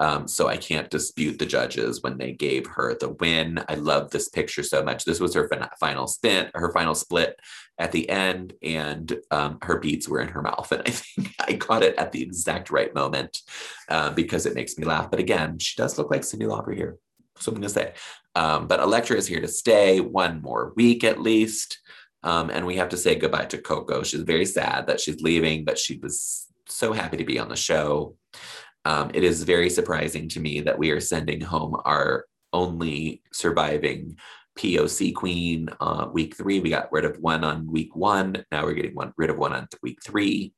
Um, 0.03 0.27
so 0.27 0.49
I 0.49 0.57
can't 0.57 0.91
dispute 0.91 1.39
the 1.39 1.47
judges 1.47 2.03
when 2.03 2.19
they 2.19 2.33
gave 2.33 2.67
her 2.67 2.97
the 2.99 3.11
win. 3.11 3.63
I 3.69 3.77
love 3.77 4.11
this 4.11 4.29
picture 4.29 4.65
so 4.65 4.83
much. 4.83 5.05
This 5.05 5.21
was 5.21 5.33
her 5.35 5.47
fin- 5.47 5.65
final 5.79 6.09
spin, 6.09 6.51
her 6.55 6.73
final 6.73 6.97
split 6.97 7.39
at 7.79 7.93
the 7.93 8.11
end, 8.11 8.53
and 8.65 9.17
um, 9.31 9.59
her 9.63 9.79
beads 9.79 10.09
were 10.09 10.21
in 10.21 10.27
her 10.27 10.43
mouth. 10.43 10.73
And 10.73 10.83
I 10.85 10.91
think 10.91 11.33
I 11.41 11.55
caught 11.55 11.85
it 11.85 11.95
at 11.99 12.11
the 12.11 12.21
exact 12.21 12.73
right 12.73 12.93
moment 12.93 13.39
uh, 13.89 14.11
because 14.11 14.45
it 14.45 14.57
makes 14.57 14.77
me 14.77 14.85
laugh. 14.85 15.09
But 15.09 15.21
again, 15.21 15.61
she 15.61 15.81
does 15.81 15.97
look 15.97 16.11
like 16.11 16.23
Cyndi 16.23 16.49
Lauper 16.49 16.75
here. 16.75 16.99
So 17.39 17.53
I'm 17.53 17.61
going 17.61 17.63
to 17.63 17.69
say. 17.69 17.95
Um, 18.35 18.67
but 18.67 18.81
Elektra 18.81 19.17
is 19.17 19.29
here 19.29 19.41
to 19.41 19.49
stay 19.49 20.01
one 20.01 20.43
more 20.43 20.73
week 20.75 21.05
at 21.05 21.21
least. 21.21 21.79
Um, 22.25 22.51
and 22.51 22.67
we 22.67 22.75
have 22.77 22.89
to 22.89 22.97
say 22.97 23.15
goodbye 23.15 23.47
to 23.47 23.59
Coco. 23.59 24.03
She's 24.03 24.23
very 24.23 24.47
sad 24.47 24.89
that 24.89 24.99
she's 24.99 25.23
leaving, 25.23 25.65
but 25.65 25.79
she 25.79 25.99
was 25.99 26.49
so 26.67 26.93
happy 26.93 27.19
to 27.19 27.25
be 27.25 27.39
on 27.39 27.49
the 27.49 27.57
show. 27.57 28.17
Um, 28.85 29.11
it 29.15 29.25
is 29.25 29.45
very 29.45 29.71
surprising 29.71 30.29
to 30.31 30.41
me 30.41 30.61
that 30.61 30.79
we 30.79 30.91
are 30.91 31.01
sending 31.01 31.41
home 31.41 31.81
our 31.85 32.27
only 32.53 33.23
surviving 33.33 34.17
POC 34.59 35.15
queen 35.15 35.69
uh, 35.81 36.09
week 36.13 36.37
three. 36.37 36.61
We 36.61 36.71
got 36.71 36.93
rid 36.93 37.05
of 37.05 37.19
one 37.19 37.45
on 37.45 37.71
week 37.71 37.95
one. 37.97 38.45
Now 38.51 38.65
we're 38.65 38.75
getting 38.75 38.95
one 38.95 39.13
rid 39.17 39.31
of 39.31 39.39
one 39.39 39.53
on 39.53 39.69
week 39.83 39.99
three. 40.05 40.53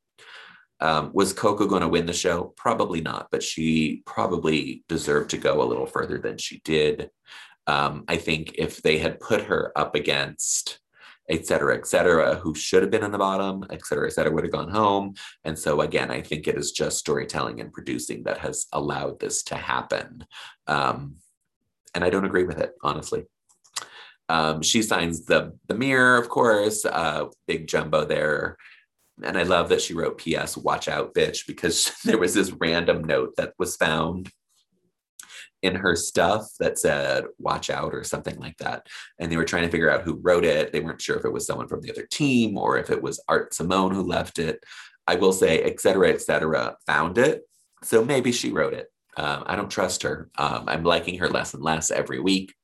Um, 0.81 1.13
was 1.15 1.33
Coco 1.33 1.67
going 1.67 1.83
to 1.83 1.89
win 1.89 2.07
the 2.07 2.13
show? 2.13 2.53
Probably 2.57 3.01
not, 3.01 3.29
but 3.31 3.43
she 3.43 4.03
probably 4.07 4.85
deserved 4.89 5.31
to 5.31 5.39
go 5.39 5.63
a 5.63 5.65
little 5.65 5.87
further 5.87 6.19
than 6.19 6.37
she 6.37 6.61
did. 6.65 7.11
Um, 7.67 8.05
I 8.09 8.17
think 8.17 8.57
if 8.59 8.83
they 8.83 8.99
had 8.99 9.21
put 9.21 9.43
her 9.43 9.73
up 9.77 9.95
against 9.95 10.81
Etcetera 11.31 11.77
Etcetera, 11.77 12.37
who 12.37 12.55
should 12.55 12.83
have 12.83 12.91
been 12.91 13.05
in 13.05 13.13
the 13.13 13.19
bottom, 13.19 13.65
Etcetera 13.71 14.09
Etcetera, 14.09 14.33
would 14.33 14.45
have 14.45 14.53
gone 14.53 14.71
home. 14.71 15.15
And 15.45 15.59
so 15.59 15.81
again, 15.81 16.11
I 16.11 16.21
think 16.21 16.47
it 16.47 16.57
is 16.57 16.73
just 16.73 16.99
storytelling 16.99 17.61
and 17.61 17.73
producing 17.73 18.25
that 18.25 18.39
has 18.39 18.67
allowed 18.73 19.21
this 19.21 19.43
to 19.45 19.57
happen. 19.57 20.27
Um, 20.67 21.17
and 21.95 22.05
I 22.05 22.11
don't 22.11 22.27
agree 22.27 22.45
with 22.45 22.59
it, 22.59 22.73
honestly. 22.83 23.25
Um, 24.29 24.63
she 24.63 24.83
signs 24.83 25.27
the 25.27 25.57
the 25.69 25.75
mirror, 25.75 26.19
of 26.19 26.29
course, 26.29 26.85
uh, 26.85 27.27
big 27.47 27.67
jumbo 27.67 28.05
there. 28.05 28.57
And 29.23 29.39
I 29.39 29.45
love 29.45 29.69
that 29.69 29.81
she 29.81 29.95
wrote 29.95 30.19
PS, 30.19 30.57
watch 30.57 30.89
out, 30.89 31.15
bitch, 31.15 31.47
because 31.47 31.93
there 32.05 32.19
was 32.19 32.35
this 32.35 32.51
random 32.53 33.05
note 33.05 33.35
that 33.37 33.53
was 33.59 33.77
found 33.77 34.31
in 35.65 35.75
her 35.75 35.97
stuff 35.97 36.47
that 36.61 36.79
said 36.79 37.25
watch 37.39 37.71
out 37.71 37.95
or 37.95 38.05
something 38.05 38.39
like 38.39 38.57
that. 38.59 38.87
And 39.19 39.33
they 39.33 39.39
were 39.39 39.47
trying 39.47 39.63
to 39.63 39.71
figure 39.71 39.91
out 39.91 40.03
who 40.03 40.21
wrote 40.23 40.45
it. 40.45 40.73
They 40.73 40.81
weren't 40.81 41.01
sure 41.01 41.17
if 41.17 41.25
it 41.25 41.33
was 41.33 41.47
someone 41.47 41.69
from 41.69 41.81
the 41.81 41.91
other 41.91 42.07
team 42.11 42.59
or 42.59 42.77
if 42.77 42.91
it 42.91 43.03
was 43.03 43.23
art 43.29 43.55
simone 43.55 43.95
who 43.95 44.03
left 44.03 44.39
it. 44.39 44.63
I 45.07 45.15
will 45.17 45.33
say 45.33 45.63
Etcetera 45.63 46.11
Etcetera 46.11 46.77
found 46.87 47.17
it. 47.17 47.49
So 47.83 48.05
maybe 48.05 48.31
she 48.31 48.53
wrote 48.53 48.75
it. 48.75 48.89
Um, 49.17 49.45
i 49.47 49.57
don't 49.57 49.71
trust 49.71 50.03
her. 50.03 50.29
Um, 50.37 50.65
i'm 50.67 50.85
liking 50.85 51.19
her 51.19 51.29
less 51.29 51.55
and 51.55 51.63
less 51.63 51.91
every 51.91 52.21
week. 52.21 52.55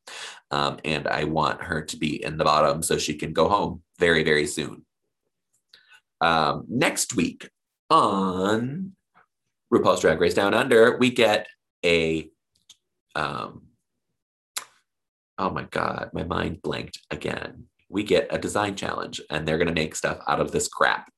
Um, 0.50 0.78
and 0.84 1.08
i 1.08 1.24
want 1.24 1.62
her 1.62 1.80
to 1.82 1.96
be 1.96 2.22
in 2.22 2.36
the 2.36 2.44
bottom 2.44 2.82
so 2.82 2.98
she 2.98 3.14
can 3.14 3.32
go 3.32 3.48
home 3.48 3.82
very 3.98 4.24
very 4.24 4.46
soon. 4.46 4.84
Um, 6.20 6.64
next 6.68 7.14
week 7.16 7.48
on 7.88 8.92
rupaul's 9.72 10.00
drag 10.00 10.20
race 10.20 10.34
down 10.34 10.52
under 10.52 10.98
we 10.98 11.10
get 11.10 11.46
a 11.84 12.28
um, 13.14 13.62
oh 15.38 15.51
my 15.51 15.64
God, 15.70 16.11
my 16.12 16.25
mind 16.25 16.62
blanked 16.62 17.01
again. 17.11 17.64
We 17.88 18.05
get 18.05 18.29
a 18.31 18.38
design 18.38 18.77
challenge 18.77 19.20
and 19.31 19.46
they're 19.46 19.59
going 19.59 19.66
to 19.66 19.75
make 19.75 19.96
stuff 19.96 20.20
out 20.29 20.40
of 20.40 20.53
this 20.53 20.68
crap. 20.68 21.11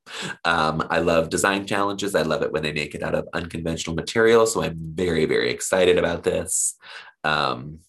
Um, 0.43 0.83
I 0.89 0.99
love 0.99 1.29
design 1.29 1.67
challenges. 1.67 2.15
I 2.15 2.23
love 2.23 2.41
it 2.41 2.51
when 2.51 2.63
they 2.63 2.73
make 2.73 2.95
it 2.95 3.03
out 3.03 3.13
of 3.13 3.27
unconventional 3.33 3.95
material. 3.95 4.47
So 4.47 4.63
I'm 4.63 4.75
very, 4.77 5.25
very 5.25 5.51
excited 5.51 5.99
about 5.99 6.23
this. 6.23 6.75
Um, 7.23 7.79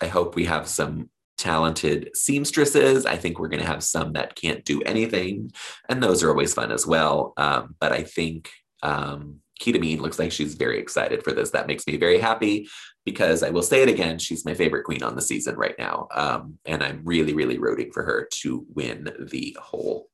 I 0.00 0.06
hope 0.06 0.36
we 0.36 0.44
have 0.44 0.68
some 0.68 1.10
talented 1.40 2.10
seamstresses. 2.14 3.06
I 3.06 3.16
think 3.16 3.38
we're 3.38 3.48
going 3.48 3.62
to 3.62 3.66
have 3.66 3.82
some 3.82 4.12
that 4.12 4.36
can't 4.36 4.64
do 4.64 4.82
anything, 4.82 5.50
and 5.88 6.02
those 6.02 6.22
are 6.22 6.28
always 6.28 6.52
fun 6.52 6.70
as 6.70 6.86
well. 6.86 7.32
Um, 7.38 7.76
but 7.80 7.92
I 7.92 8.02
think 8.02 8.50
um, 8.82 9.40
Kita 9.60 9.80
Mean 9.80 10.00
looks 10.00 10.18
like 10.18 10.32
she's 10.32 10.54
very 10.54 10.78
excited 10.78 11.22
for 11.22 11.32
this. 11.32 11.50
That 11.50 11.66
makes 11.66 11.86
me 11.86 11.96
very 11.96 12.18
happy 12.18 12.68
because 13.04 13.42
I 13.42 13.50
will 13.50 13.62
say 13.62 13.82
it 13.82 13.88
again, 13.88 14.18
she's 14.18 14.44
my 14.44 14.54
favorite 14.54 14.84
queen 14.84 15.02
on 15.02 15.14
the 15.14 15.22
season 15.22 15.56
right 15.56 15.74
now. 15.78 16.08
Um, 16.14 16.58
and 16.64 16.82
I'm 16.82 17.02
really, 17.04 17.34
really 17.34 17.58
rooting 17.58 17.92
for 17.92 18.02
her 18.04 18.28
to 18.42 18.66
win 18.74 19.10
the 19.18 19.56
whole 19.60 20.08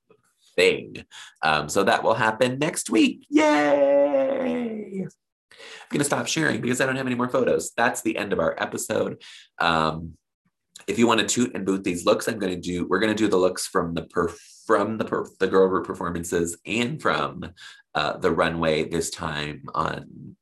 thing. 0.54 1.04
Um, 1.42 1.68
so 1.68 1.84
that 1.84 2.02
will 2.02 2.14
happen 2.14 2.58
next 2.58 2.90
week. 2.90 3.26
Yay! 3.30 5.06
I'm 5.52 5.90
going 5.90 6.00
to 6.00 6.04
stop 6.04 6.26
sharing 6.26 6.60
because 6.60 6.80
I 6.80 6.86
don't 6.86 6.96
have 6.96 7.06
any 7.06 7.14
more 7.14 7.28
photos. 7.28 7.72
That's 7.76 8.02
the 8.02 8.16
end 8.16 8.32
of 8.32 8.40
our 8.40 8.56
episode. 8.58 9.22
Um, 9.58 10.14
if 10.86 10.98
you 10.98 11.06
want 11.06 11.20
to 11.20 11.26
toot 11.26 11.54
and 11.54 11.64
boot 11.64 11.84
these 11.84 12.04
looks, 12.04 12.28
I'm 12.28 12.38
going 12.38 12.54
to 12.54 12.60
do, 12.60 12.86
we're 12.86 12.98
going 12.98 13.14
to 13.14 13.16
do 13.16 13.28
the 13.28 13.36
looks 13.36 13.66
from 13.66 13.94
the 13.94 14.02
per, 14.02 14.32
from 14.66 14.98
the 14.98 15.04
per, 15.04 15.26
the 15.38 15.46
girl 15.46 15.68
group 15.68 15.86
performances 15.86 16.56
and 16.66 17.00
from 17.00 17.44
uh, 17.94 18.16
the 18.18 18.30
runway 18.30 18.88
this 18.88 19.10
time 19.10 19.64
on 19.74 20.36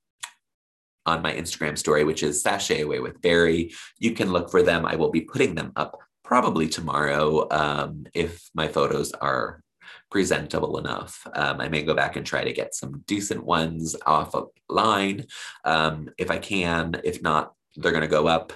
on 1.07 1.21
my 1.21 1.33
Instagram 1.33 1.77
story, 1.77 2.03
which 2.03 2.23
is 2.23 2.43
Sashay 2.43 2.81
Away 2.81 2.99
with 2.99 3.21
Barry. 3.21 3.75
You 3.99 4.13
can 4.13 4.33
look 4.33 4.51
for 4.51 4.63
them. 4.63 4.87
I 4.87 4.97
will 4.97 5.11
be 5.11 5.21
putting 5.21 5.55
them 5.55 5.73
up 5.77 5.99
probably 6.25 6.67
tomorrow 6.67 7.47
um, 7.51 8.07
if 8.15 8.49
my 8.55 8.69
photos 8.69 9.13
are 9.13 9.63
presentable 10.11 10.79
enough. 10.79 11.27
Um, 11.35 11.61
I 11.61 11.69
may 11.69 11.83
go 11.83 11.95
back 11.95 12.17
and 12.17 12.25
try 12.25 12.45
to 12.45 12.53
get 12.53 12.75
some 12.75 13.03
decent 13.07 13.45
ones 13.45 13.97
off 14.07 14.35
of 14.35 14.49
line 14.69 15.27
um, 15.65 16.09
if 16.17 16.31
I 16.31 16.39
can. 16.39 17.01
If 17.05 17.21
not, 17.23 17.53
they're 17.77 17.93
going 17.93 18.03
to 18.03 18.09
go 18.09 18.27
up 18.27 18.53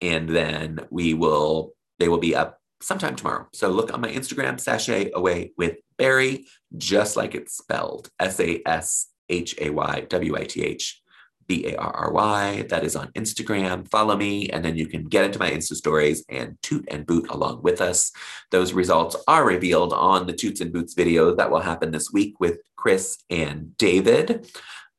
and 0.00 0.28
then 0.28 0.80
we 0.90 1.14
will, 1.14 1.74
they 1.98 2.08
will 2.08 2.18
be 2.18 2.34
up 2.34 2.58
sometime 2.82 3.16
tomorrow. 3.16 3.46
So 3.52 3.70
look 3.70 3.92
on 3.92 4.00
my 4.00 4.10
Instagram, 4.10 4.60
Sashay 4.60 5.10
Away 5.14 5.52
with 5.56 5.76
Barry, 5.96 6.46
just 6.76 7.16
like 7.16 7.34
it's 7.34 7.56
spelled 7.56 8.10
S 8.18 8.40
A 8.40 8.60
S 8.66 9.08
H 9.28 9.54
A 9.60 9.70
Y 9.70 10.06
W 10.08 10.36
I 10.36 10.44
T 10.44 10.62
H 10.62 11.02
B 11.46 11.66
A 11.66 11.76
R 11.76 11.94
R 11.94 12.12
Y. 12.12 12.62
That 12.68 12.84
is 12.84 12.96
on 12.96 13.08
Instagram. 13.12 13.88
Follow 13.88 14.16
me, 14.16 14.48
and 14.50 14.64
then 14.64 14.76
you 14.76 14.86
can 14.86 15.04
get 15.04 15.24
into 15.24 15.38
my 15.38 15.50
Insta 15.50 15.74
stories 15.74 16.24
and 16.28 16.56
toot 16.62 16.84
and 16.90 17.06
boot 17.06 17.28
along 17.30 17.62
with 17.62 17.80
us. 17.80 18.12
Those 18.50 18.72
results 18.72 19.16
are 19.28 19.44
revealed 19.44 19.92
on 19.92 20.26
the 20.26 20.32
Toots 20.32 20.60
and 20.60 20.72
Boots 20.72 20.94
video 20.94 21.34
that 21.34 21.50
will 21.50 21.60
happen 21.60 21.90
this 21.90 22.12
week 22.12 22.38
with 22.40 22.58
Chris 22.76 23.18
and 23.30 23.76
David. 23.76 24.46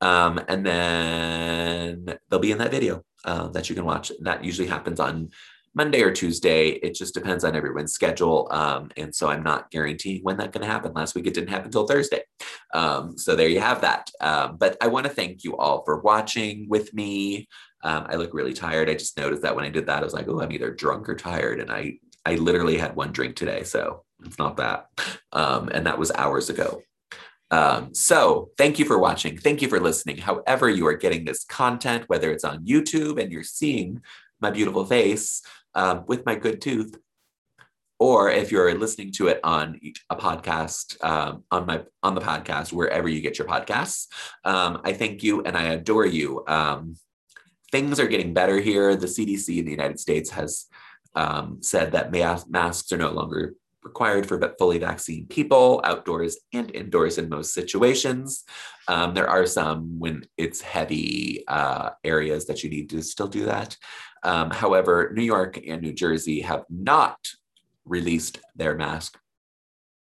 Um, 0.02 0.42
and 0.50 0.66
then 0.66 2.18
they'll 2.30 2.40
be 2.40 2.52
in 2.52 2.58
that 2.58 2.72
video 2.72 3.04
uh, 3.24 3.48
that 3.50 3.70
you 3.70 3.76
can 3.76 3.86
watch. 3.86 4.12
That 4.22 4.44
usually 4.44 4.68
happens 4.68 5.00
on 5.00 5.30
Monday 5.76 6.02
or 6.02 6.12
Tuesday. 6.12 6.70
It 6.70 6.96
just 6.96 7.14
depends 7.14 7.44
on 7.44 7.56
everyone's 7.56 7.94
schedule. 7.94 8.48
Um, 8.52 8.92
and 8.96 9.14
so 9.14 9.30
I'm 9.30 9.44
not 9.44 9.72
guaranteeing 9.72 10.24
when 10.24 10.38
that's 10.38 10.52
going 10.52 10.66
to 10.66 10.72
happen. 10.72 10.94
Last 10.94 11.16
week 11.16 11.28
it 11.28 11.34
didn't 11.34 11.50
happen 11.50 11.68
until 11.68 11.88
Thursday. 11.88 12.24
Um, 12.74 13.18
so 13.18 13.36
there 13.36 13.50
you 13.50 13.60
have 13.60 13.82
that. 13.82 14.12
Um, 14.22 14.58
but 14.58 14.78
I 14.82 14.88
want 14.88 15.06
to 15.06 15.12
thank 15.12 15.44
you 15.44 15.58
all 15.58 15.84
for 15.84 16.00
watching 16.02 16.68
with 16.70 16.94
me. 16.94 17.48
Um, 17.84 18.06
I 18.08 18.16
look 18.16 18.34
really 18.34 18.54
tired. 18.54 18.90
I 18.90 18.94
just 18.94 19.18
noticed 19.18 19.42
that 19.42 19.56
when 19.56 19.66
I 19.66 19.70
did 19.70 19.88
that, 19.88 20.02
I 20.02 20.04
was 20.04 20.14
like, 20.14 20.28
oh, 20.28 20.42
I'm 20.42 20.52
either 20.52 20.72
drunk 20.72 21.10
or 21.10 21.16
tired. 21.16 21.60
And 21.60 21.72
I, 21.72 22.00
I 22.26 22.36
literally 22.36 22.78
had 22.78 22.96
one 22.96 23.12
drink 23.12 23.36
today. 23.36 23.64
So 23.64 24.04
it's 24.24 24.38
not 24.38 24.58
that. 24.58 24.88
Um, 25.34 25.70
and 25.70 25.86
that 25.86 25.98
was 25.98 26.12
hours 26.12 26.50
ago. 26.50 26.82
Um, 27.52 27.94
so 27.94 28.50
thank 28.58 28.80
you 28.80 28.86
for 28.86 28.98
watching. 28.98 29.38
Thank 29.38 29.62
you 29.62 29.68
for 29.68 29.80
listening. 29.80 30.18
However, 30.18 30.70
you 30.70 30.88
are 30.88 30.98
getting 30.98 31.26
this 31.26 31.44
content, 31.44 32.06
whether 32.08 32.32
it's 32.32 32.44
on 32.44 32.66
YouTube 32.66 33.22
and 33.22 33.32
you're 33.32 33.44
seeing 33.44 34.02
my 34.42 34.50
beautiful 34.50 34.86
face, 34.86 35.42
um, 35.76 36.06
with 36.08 36.26
my 36.26 36.36
good 36.36 36.62
tooth, 36.62 36.98
or 38.00 38.30
if 38.30 38.52
you're 38.52 38.78
listening 38.78 39.12
to 39.14 39.28
it 39.28 39.40
on 39.44 39.80
a 40.10 40.16
podcast 40.16 41.02
um, 41.04 41.44
on 41.52 41.66
my 41.66 41.84
on 42.02 42.16
the 42.16 42.22
podcast 42.22 42.74
wherever 42.74 43.08
you 43.08 43.22
get 43.22 43.38
your 43.38 43.48
podcasts 43.48 44.08
um, 44.44 44.82
i 44.84 44.92
thank 44.92 45.24
you 45.24 45.42
and 45.44 45.56
i 45.58 45.64
adore 45.64 46.06
you. 46.06 46.44
Um, 46.48 46.96
things 47.72 48.00
are 48.00 48.08
getting 48.08 48.34
better 48.34 48.60
here. 48.60 48.96
The 48.96 49.08
cdc 49.08 49.58
in 49.58 49.66
the 49.66 49.72
united 49.72 50.00
states 50.00 50.30
has 50.32 50.66
um, 51.16 51.60
said 51.62 51.92
that 51.94 52.12
masks 52.50 52.92
are 52.92 52.98
no 52.98 53.12
longer 53.12 53.54
required 53.84 54.26
for 54.26 54.40
fully 54.58 54.80
vaccinated 54.80 55.30
people 55.30 55.82
outdoors 55.84 56.38
and 56.54 56.72
indoors 56.76 57.18
in 57.18 57.30
most 57.30 57.54
situations 57.54 58.44
um, 58.88 59.14
there 59.14 59.30
are 59.30 59.46
some 59.46 60.00
when 60.00 60.24
it's 60.38 60.62
heavy 60.62 61.44
uh, 61.48 61.90
areas 62.04 62.46
that 62.46 62.64
you 62.64 62.70
need 62.70 62.90
to 62.90 63.02
still 63.02 63.28
do 63.28 63.46
that 63.46 63.78
um, 64.24 64.52
however, 64.52 65.12
New 65.14 65.24
York 65.24 65.60
and 65.68 65.82
New 65.82 65.94
Jersey 65.94 66.42
have 66.42 66.64
not 66.70 67.18
released 67.86 68.40
their 68.56 68.76
mask 68.76 69.20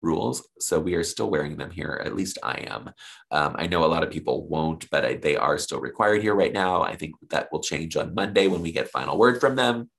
rules. 0.01 0.47
So 0.59 0.79
we 0.79 0.93
are 0.93 1.03
still 1.03 1.31
wearing 1.31 1.57
them 1.57 1.71
here. 1.71 1.99
At 2.05 2.15
least 2.15 2.37
I 2.43 2.65
am. 2.67 2.91
Um, 3.31 3.55
I 3.57 3.65
know 3.65 3.83
a 3.83 3.87
lot 3.87 4.03
of 4.03 4.11
people 4.11 4.47
won't, 4.47 4.87
but 4.91 5.03
I, 5.03 5.15
they 5.15 5.35
are 5.35 5.57
still 5.57 5.79
required 5.79 6.21
here 6.21 6.35
right 6.35 6.53
now. 6.53 6.83
I 6.83 6.95
think 6.95 7.15
that 7.31 7.51
will 7.51 7.61
change 7.61 7.97
on 7.97 8.13
Monday 8.13 8.47
when 8.47 8.61
we 8.61 8.71
get 8.71 8.89
final 8.89 9.17
word 9.17 9.41
from 9.41 9.55
them. 9.55 9.89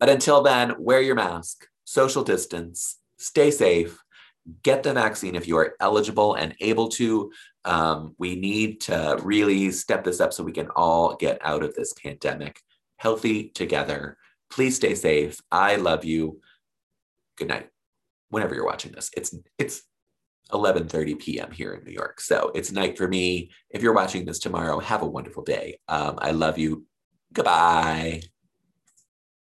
But 0.00 0.08
until 0.08 0.42
then, 0.42 0.74
wear 0.78 1.02
your 1.02 1.14
mask, 1.14 1.66
social 1.84 2.24
distance, 2.24 2.98
stay 3.18 3.50
safe, 3.50 4.02
get 4.62 4.82
the 4.82 4.92
vaccine 4.92 5.34
if 5.34 5.48
you 5.48 5.56
are 5.56 5.74
eligible 5.80 6.34
and 6.34 6.54
able 6.60 6.88
to. 6.88 7.32
Um, 7.64 8.14
we 8.18 8.36
need 8.36 8.80
to 8.82 9.18
really 9.22 9.70
step 9.70 10.04
this 10.04 10.20
up 10.20 10.32
so 10.32 10.44
we 10.44 10.52
can 10.52 10.68
all 10.76 11.16
get 11.16 11.38
out 11.42 11.62
of 11.62 11.74
this 11.74 11.92
pandemic 11.94 12.60
healthy 12.96 13.50
together. 13.50 14.18
Please 14.50 14.76
stay 14.76 14.94
safe. 14.94 15.40
I 15.50 15.76
love 15.76 16.04
you. 16.04 16.40
Good 17.36 17.48
night. 17.48 17.68
Whenever 18.28 18.54
you're 18.54 18.66
watching 18.66 18.92
this, 18.92 19.10
it's 19.16 19.34
it's 19.58 19.82
11:30 20.52 21.18
p.m. 21.18 21.50
here 21.50 21.74
in 21.74 21.84
New 21.84 21.92
York, 21.92 22.20
so 22.20 22.50
it's 22.54 22.72
night 22.72 22.98
for 22.98 23.08
me. 23.08 23.50
If 23.70 23.82
you're 23.82 23.94
watching 23.94 24.24
this 24.24 24.38
tomorrow, 24.38 24.78
have 24.80 25.02
a 25.02 25.06
wonderful 25.06 25.42
day. 25.42 25.78
Um, 25.88 26.18
I 26.20 26.32
love 26.32 26.58
you. 26.58 26.86
Goodbye. 27.32 28.22